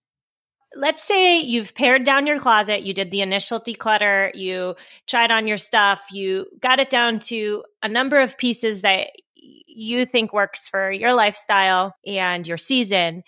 let's 0.77 1.03
say 1.03 1.41
you've 1.41 1.75
pared 1.75 2.05
down 2.05 2.27
your 2.27 2.39
closet, 2.39 2.83
you 2.83 2.95
did 2.95 3.11
the 3.11 3.23
initial 3.23 3.61
declutter, 3.61 4.31
you 4.35 4.77
tried 5.07 5.31
on 5.31 5.47
your 5.47 5.59
stuff, 5.59 6.05
you 6.13 6.47
got 6.61 6.81
it 6.81 6.91
down 6.91 7.19
to 7.21 7.65
a 7.83 7.89
number 7.89 8.21
of 8.21 8.39
pieces 8.39 8.83
that 8.83 9.09
you 9.35 10.07
think 10.07 10.33
works 10.33 10.69
for 10.69 10.91
your 10.91 11.15
lifestyle 11.15 11.95
and 12.07 12.47
your 12.47 12.57
season. 12.57 13.23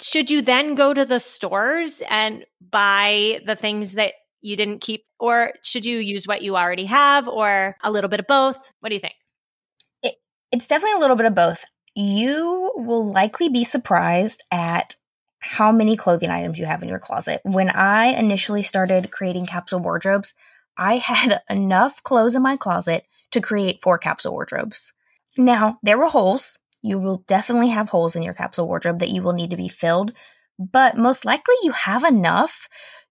Should 0.00 0.30
you 0.30 0.42
then 0.42 0.74
go 0.74 0.92
to 0.92 1.04
the 1.04 1.20
stores 1.20 2.02
and 2.10 2.44
buy 2.60 3.40
the 3.46 3.54
things 3.54 3.92
that 3.92 4.14
you 4.42 4.56
didn't 4.56 4.80
keep, 4.80 5.04
or 5.18 5.52
should 5.62 5.86
you 5.86 5.98
use 5.98 6.26
what 6.26 6.42
you 6.42 6.56
already 6.56 6.84
have, 6.84 7.28
or 7.28 7.76
a 7.82 7.90
little 7.90 8.10
bit 8.10 8.20
of 8.20 8.26
both? 8.26 8.58
What 8.80 8.90
do 8.90 8.94
you 8.94 9.00
think? 9.00 9.14
It, 10.02 10.16
it's 10.52 10.66
definitely 10.66 10.96
a 10.96 11.00
little 11.00 11.16
bit 11.16 11.26
of 11.26 11.34
both. 11.34 11.64
You 11.94 12.72
will 12.74 13.08
likely 13.08 13.48
be 13.48 13.64
surprised 13.64 14.42
at 14.50 14.96
how 15.44 15.70
many 15.70 15.94
clothing 15.94 16.30
items 16.30 16.58
you 16.58 16.64
have 16.64 16.82
in 16.82 16.88
your 16.88 16.98
closet. 16.98 17.40
When 17.44 17.68
I 17.68 18.06
initially 18.06 18.62
started 18.62 19.10
creating 19.10 19.44
capsule 19.44 19.78
wardrobes, 19.78 20.32
I 20.76 20.96
had 20.98 21.40
enough 21.50 22.02
clothes 22.02 22.34
in 22.34 22.42
my 22.42 22.56
closet 22.56 23.04
to 23.32 23.40
create 23.40 23.82
four 23.82 23.98
capsule 23.98 24.32
wardrobes. 24.32 24.92
Now, 25.36 25.78
there 25.82 25.98
were 25.98 26.08
holes. 26.08 26.58
You 26.82 26.98
will 26.98 27.24
definitely 27.26 27.68
have 27.68 27.90
holes 27.90 28.16
in 28.16 28.22
your 28.22 28.34
capsule 28.34 28.66
wardrobe 28.66 29.00
that 29.00 29.10
you 29.10 29.22
will 29.22 29.32
need 29.32 29.50
to 29.50 29.56
be 29.56 29.68
filled, 29.68 30.12
but 30.58 30.96
most 30.96 31.24
likely 31.24 31.54
you 31.62 31.72
have 31.72 32.04
enough 32.04 32.68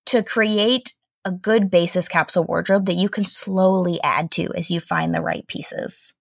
to 0.08 0.24
create 0.24 0.94
a 1.26 1.32
good 1.32 1.70
basis 1.70 2.08
capsule 2.08 2.44
wardrobe 2.44 2.86
that 2.86 2.96
you 2.96 3.10
can 3.10 3.26
slowly 3.26 4.00
add 4.04 4.32
to 4.32 4.54
as 4.56 4.72
you 4.72 4.80
find 4.80 5.14
the 5.14 5.22
right 5.22 5.48
pieces. 5.48 6.14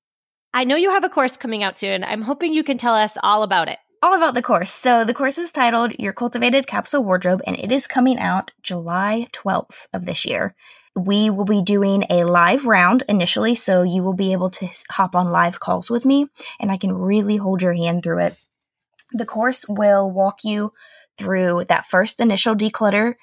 I 0.55 0.65
know 0.65 0.77
you 0.77 0.91
have 0.91 1.05
a 1.05 1.09
course 1.09 1.37
coming 1.37 1.63
out 1.63 1.79
soon. 1.79 2.05
I'm 2.05 2.23
hoping 2.23 2.53
you 2.53 2.63
can 2.63 2.77
tell 2.77 2.95
us 2.95 3.17
all 3.23 3.43
about 3.43 3.69
it 3.69 3.79
all 4.03 4.15
about 4.15 4.35
the 4.35 4.43
course. 4.43 4.73
So 4.73 5.05
the 5.05 5.15
course 5.15 5.39
is 5.39 5.53
titled 5.53 5.93
Your 5.99 6.13
Cultivated 6.13 6.67
Capsule 6.67 7.05
Wardrobe, 7.05 7.41
and 7.47 7.57
it 7.57 7.71
is 7.71 7.87
coming 7.87 8.19
out 8.19 8.51
July 8.61 9.29
12th 9.33 9.87
of 9.93 10.07
this 10.07 10.27
year. 10.27 10.57
We 10.97 11.31
will 11.31 11.45
be 11.45 11.63
doing 11.63 12.05
a 12.11 12.25
live 12.25 12.67
round 12.67 13.05
initially, 13.09 13.55
so 13.55 13.85
you 13.85 14.03
will 14.03 14.13
be 14.13 14.33
able 14.33 14.51
to 14.51 14.69
hop 14.91 15.15
on 15.15 15.31
live 15.31 15.61
calls 15.61 15.89
with 15.89 16.05
me, 16.05 16.27
and 16.59 16.73
I 16.73 16.77
can 16.77 16.93
really 16.93 17.37
hold 17.37 17.63
your 17.63 17.75
hand 17.75 18.03
through 18.03 18.19
it. 18.19 18.45
The 19.13 19.25
course 19.25 19.67
will 19.69 20.11
walk 20.11 20.43
you 20.43 20.73
through 21.17 21.67
that 21.69 21.87
first 21.87 22.19
initial 22.19 22.57
declutter, 22.57 23.15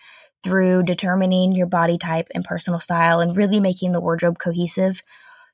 through 0.44 0.84
determining 0.84 1.52
your 1.52 1.68
body 1.68 1.98
type 1.98 2.30
and 2.34 2.46
personal 2.46 2.80
style, 2.80 3.20
and 3.20 3.36
really 3.36 3.60
making 3.60 3.92
the 3.92 4.00
wardrobe 4.00 4.39
cohesive 4.39 5.02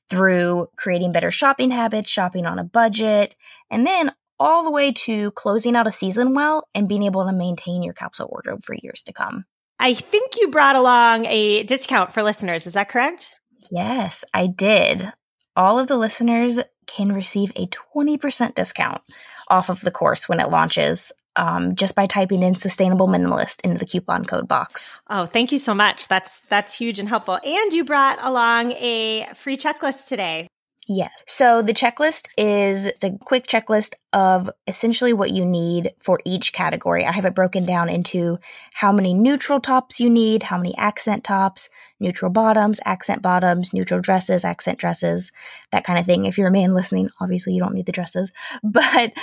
through 0.07 0.67
creating 0.77 1.11
better 1.11 1.31
shopping 1.31 1.71
habits, 1.71 2.11
shopping 2.11 2.45
on 2.45 2.59
a 2.59 2.63
budget, 2.63 3.33
and 3.71 3.87
then 3.87 4.11
all 4.39 4.63
the 4.63 4.71
way 4.71 4.91
to 4.91 5.31
closing 5.31 5.75
out 5.75 5.87
a 5.87 5.91
season 5.91 6.33
well 6.33 6.67
and 6.73 6.87
being 6.87 7.03
able 7.03 7.25
to 7.25 7.33
maintain 7.33 7.83
your 7.83 7.93
capsule 7.93 8.27
wardrobe 8.29 8.63
for 8.63 8.75
years 8.75 9.03
to 9.03 9.13
come. 9.13 9.45
I 9.79 9.93
think 9.93 10.35
you 10.39 10.49
brought 10.49 10.75
along 10.75 11.25
a 11.25 11.63
discount 11.63 12.13
for 12.13 12.23
listeners. 12.23 12.65
Is 12.65 12.73
that 12.73 12.89
correct? 12.89 13.39
Yes, 13.71 14.23
I 14.33 14.47
did. 14.47 15.11
All 15.55 15.79
of 15.79 15.87
the 15.87 15.97
listeners 15.97 16.59
can 16.87 17.11
receive 17.11 17.51
a 17.55 17.67
20% 17.67 18.55
discount 18.55 19.01
off 19.47 19.69
of 19.69 19.81
the 19.81 19.91
course 19.91 20.27
when 20.29 20.39
it 20.39 20.49
launches 20.49 21.11
um, 21.35 21.75
just 21.75 21.95
by 21.95 22.07
typing 22.07 22.43
in 22.43 22.55
sustainable 22.55 23.07
minimalist 23.07 23.61
into 23.61 23.77
the 23.77 23.85
coupon 23.85 24.25
code 24.25 24.47
box. 24.47 24.99
Oh, 25.09 25.25
thank 25.25 25.51
you 25.51 25.57
so 25.57 25.73
much. 25.73 26.07
That's 26.07 26.39
that's 26.49 26.77
huge 26.77 26.99
and 26.99 27.09
helpful. 27.09 27.39
And 27.43 27.73
you 27.73 27.83
brought 27.83 28.23
along 28.23 28.71
a 28.73 29.27
free 29.35 29.57
checklist 29.57 30.07
today. 30.07 30.47
Yeah. 30.87 31.09
So 31.25 31.63
the 31.63 31.73
checklist 31.73 32.27
is 32.37 32.85
a 33.03 33.17
quick 33.17 33.47
checklist 33.47 33.95
of 34.13 34.51
essentially 34.67 35.13
what 35.13 35.31
you 35.31 35.43
need 35.43 35.93
for 35.97 36.19
each 36.25 36.53
category. 36.53 37.03
I 37.05 37.11
have 37.11 37.25
it 37.25 37.33
broken 37.33 37.65
down 37.65 37.89
into 37.89 38.37
how 38.71 38.91
many 38.91 39.13
neutral 39.15 39.59
tops 39.59 39.99
you 39.99 40.11
need, 40.11 40.43
how 40.43 40.57
many 40.57 40.77
accent 40.77 41.23
tops, 41.23 41.69
neutral 41.99 42.29
bottoms, 42.29 42.79
accent 42.85 43.23
bottoms, 43.23 43.73
neutral 43.73 43.99
dresses, 43.99 44.45
accent 44.45 44.77
dresses, 44.77 45.31
that 45.71 45.85
kind 45.85 45.97
of 45.97 46.05
thing. 46.05 46.25
If 46.25 46.37
you're 46.37 46.49
a 46.49 46.51
man 46.51 46.75
listening, 46.75 47.09
obviously 47.19 47.53
you 47.53 47.61
don't 47.61 47.73
need 47.73 47.87
the 47.87 47.91
dresses. 47.91 48.31
But 48.63 49.13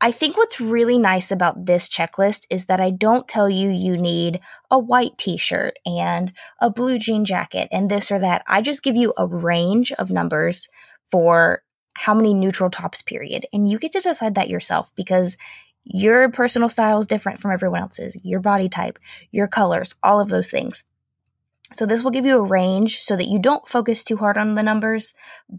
I 0.00 0.10
think 0.10 0.36
what's 0.36 0.60
really 0.60 0.98
nice 0.98 1.30
about 1.30 1.66
this 1.66 1.88
checklist 1.88 2.46
is 2.50 2.66
that 2.66 2.80
I 2.80 2.90
don't 2.90 3.28
tell 3.28 3.48
you 3.48 3.70
you 3.70 3.96
need 3.96 4.40
a 4.70 4.78
white 4.78 5.18
t 5.18 5.36
shirt 5.36 5.78
and 5.86 6.32
a 6.60 6.68
blue 6.68 6.98
jean 6.98 7.24
jacket 7.24 7.68
and 7.70 7.90
this 7.90 8.10
or 8.10 8.18
that. 8.18 8.42
I 8.48 8.60
just 8.60 8.82
give 8.82 8.96
you 8.96 9.12
a 9.16 9.26
range 9.26 9.92
of 9.92 10.10
numbers 10.10 10.68
for 11.10 11.62
how 11.94 12.14
many 12.14 12.34
neutral 12.34 12.70
tops 12.70 13.02
period. 13.02 13.46
And 13.52 13.68
you 13.68 13.78
get 13.78 13.92
to 13.92 14.00
decide 14.00 14.34
that 14.34 14.48
yourself 14.48 14.90
because 14.96 15.36
your 15.84 16.30
personal 16.30 16.68
style 16.68 17.00
is 17.00 17.06
different 17.06 17.40
from 17.40 17.50
everyone 17.50 17.80
else's, 17.80 18.16
your 18.22 18.40
body 18.40 18.68
type, 18.68 18.98
your 19.30 19.48
colors, 19.48 19.94
all 20.02 20.20
of 20.20 20.28
those 20.28 20.50
things. 20.50 20.84
So 21.74 21.86
this 21.86 22.02
will 22.02 22.10
give 22.10 22.26
you 22.26 22.38
a 22.38 22.46
range 22.46 23.00
so 23.00 23.16
that 23.16 23.28
you 23.28 23.38
don't 23.38 23.66
focus 23.68 24.04
too 24.04 24.18
hard 24.18 24.36
on 24.36 24.54
the 24.54 24.62
numbers, 24.62 25.14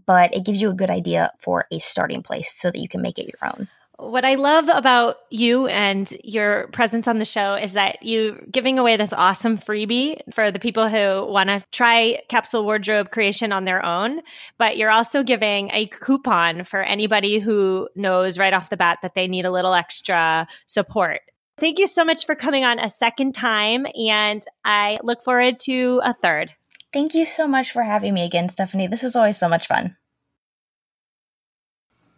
but 0.06 0.34
it 0.34 0.44
gives 0.44 0.60
you 0.60 0.70
a 0.70 0.74
good 0.74 0.90
idea 0.90 1.32
for 1.38 1.66
a 1.72 1.78
starting 1.78 2.22
place 2.22 2.54
so 2.54 2.70
that 2.70 2.78
you 2.78 2.88
can 2.88 3.02
make 3.02 3.18
it 3.18 3.26
your 3.26 3.50
own. 3.50 3.68
What 3.98 4.24
I 4.24 4.34
love 4.34 4.68
about 4.68 5.18
you 5.30 5.68
and 5.68 6.12
your 6.24 6.68
presence 6.68 7.06
on 7.06 7.18
the 7.18 7.24
show 7.24 7.54
is 7.54 7.74
that 7.74 7.98
you're 8.02 8.40
giving 8.50 8.78
away 8.78 8.96
this 8.96 9.12
awesome 9.12 9.56
freebie 9.56 10.20
for 10.32 10.50
the 10.50 10.58
people 10.58 10.88
who 10.88 11.24
want 11.30 11.48
to 11.48 11.64
try 11.70 12.20
capsule 12.28 12.64
wardrobe 12.64 13.12
creation 13.12 13.52
on 13.52 13.64
their 13.64 13.84
own, 13.84 14.20
but 14.58 14.76
you're 14.76 14.90
also 14.90 15.22
giving 15.22 15.70
a 15.72 15.86
coupon 15.86 16.64
for 16.64 16.82
anybody 16.82 17.38
who 17.38 17.88
knows 17.94 18.36
right 18.36 18.52
off 18.52 18.68
the 18.68 18.76
bat 18.76 18.98
that 19.02 19.14
they 19.14 19.28
need 19.28 19.44
a 19.44 19.52
little 19.52 19.74
extra 19.74 20.48
support. 20.66 21.20
Thank 21.56 21.78
you 21.78 21.86
so 21.86 22.04
much 22.04 22.26
for 22.26 22.34
coming 22.34 22.64
on 22.64 22.80
a 22.80 22.88
second 22.88 23.32
time 23.32 23.86
and 23.96 24.42
I 24.64 24.98
look 25.04 25.22
forward 25.22 25.60
to 25.60 26.00
a 26.02 26.12
third. 26.12 26.52
Thank 26.92 27.14
you 27.14 27.24
so 27.24 27.46
much 27.46 27.70
for 27.70 27.82
having 27.82 28.14
me 28.14 28.24
again, 28.24 28.48
Stephanie. 28.48 28.88
This 28.88 29.04
is 29.04 29.14
always 29.14 29.38
so 29.38 29.48
much 29.48 29.68
fun. 29.68 29.96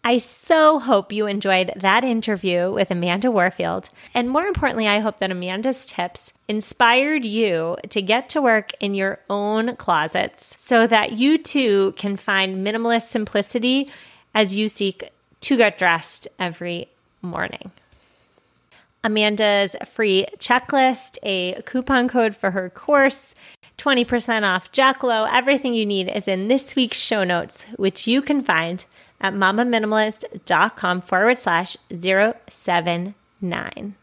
I 0.06 0.18
so 0.18 0.78
hope 0.78 1.12
you 1.12 1.26
enjoyed 1.26 1.72
that 1.74 2.04
interview 2.04 2.70
with 2.70 2.92
Amanda 2.92 3.28
Warfield. 3.28 3.88
And 4.14 4.30
more 4.30 4.46
importantly, 4.46 4.86
I 4.86 5.00
hope 5.00 5.18
that 5.18 5.32
Amanda's 5.32 5.84
tips 5.84 6.32
inspired 6.46 7.24
you 7.24 7.76
to 7.88 8.00
get 8.00 8.28
to 8.28 8.40
work 8.40 8.70
in 8.78 8.94
your 8.94 9.18
own 9.28 9.74
closets 9.74 10.54
so 10.62 10.86
that 10.86 11.14
you 11.14 11.38
too 11.38 11.92
can 11.96 12.16
find 12.16 12.64
minimalist 12.64 13.08
simplicity 13.08 13.90
as 14.32 14.54
you 14.54 14.68
seek 14.68 15.10
to 15.40 15.56
get 15.56 15.76
dressed 15.76 16.28
every 16.38 16.86
morning. 17.20 17.72
Amanda's 19.02 19.74
free 19.86 20.28
checklist, 20.38 21.18
a 21.24 21.60
coupon 21.62 22.06
code 22.06 22.36
for 22.36 22.52
her 22.52 22.70
course, 22.70 23.34
20% 23.78 24.44
off 24.44 24.70
Jackalo, 24.70 25.28
everything 25.32 25.74
you 25.74 25.84
need 25.84 26.08
is 26.08 26.28
in 26.28 26.46
this 26.46 26.76
week's 26.76 26.96
show 26.96 27.24
notes, 27.24 27.66
which 27.74 28.06
you 28.06 28.22
can 28.22 28.44
find 28.44 28.84
at 29.20 29.34
mamaminimalist.com 29.34 31.02
forward 31.02 31.38
slash 31.38 31.76
079. 31.90 33.94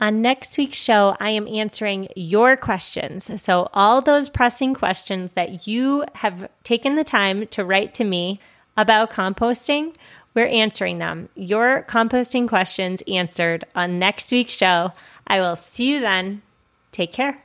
On 0.00 0.20
next 0.20 0.58
week's 0.58 0.76
show, 0.76 1.16
I 1.20 1.30
am 1.30 1.46
answering 1.46 2.08
your 2.16 2.56
questions. 2.56 3.40
So, 3.40 3.68
all 3.72 4.00
those 4.00 4.28
pressing 4.28 4.74
questions 4.74 5.32
that 5.32 5.66
you 5.66 6.04
have 6.16 6.48
taken 6.64 6.96
the 6.96 7.04
time 7.04 7.46
to 7.48 7.64
write 7.64 7.94
to 7.94 8.04
me 8.04 8.40
about 8.76 9.12
composting, 9.12 9.94
we're 10.34 10.46
answering 10.46 10.98
them. 10.98 11.28
Your 11.36 11.84
composting 11.88 12.48
questions 12.48 13.02
answered 13.06 13.64
on 13.74 14.00
next 14.00 14.32
week's 14.32 14.54
show. 14.54 14.92
I 15.26 15.40
will 15.40 15.56
see 15.56 15.94
you 15.94 16.00
then. 16.00 16.42
Take 16.90 17.12
care. 17.12 17.43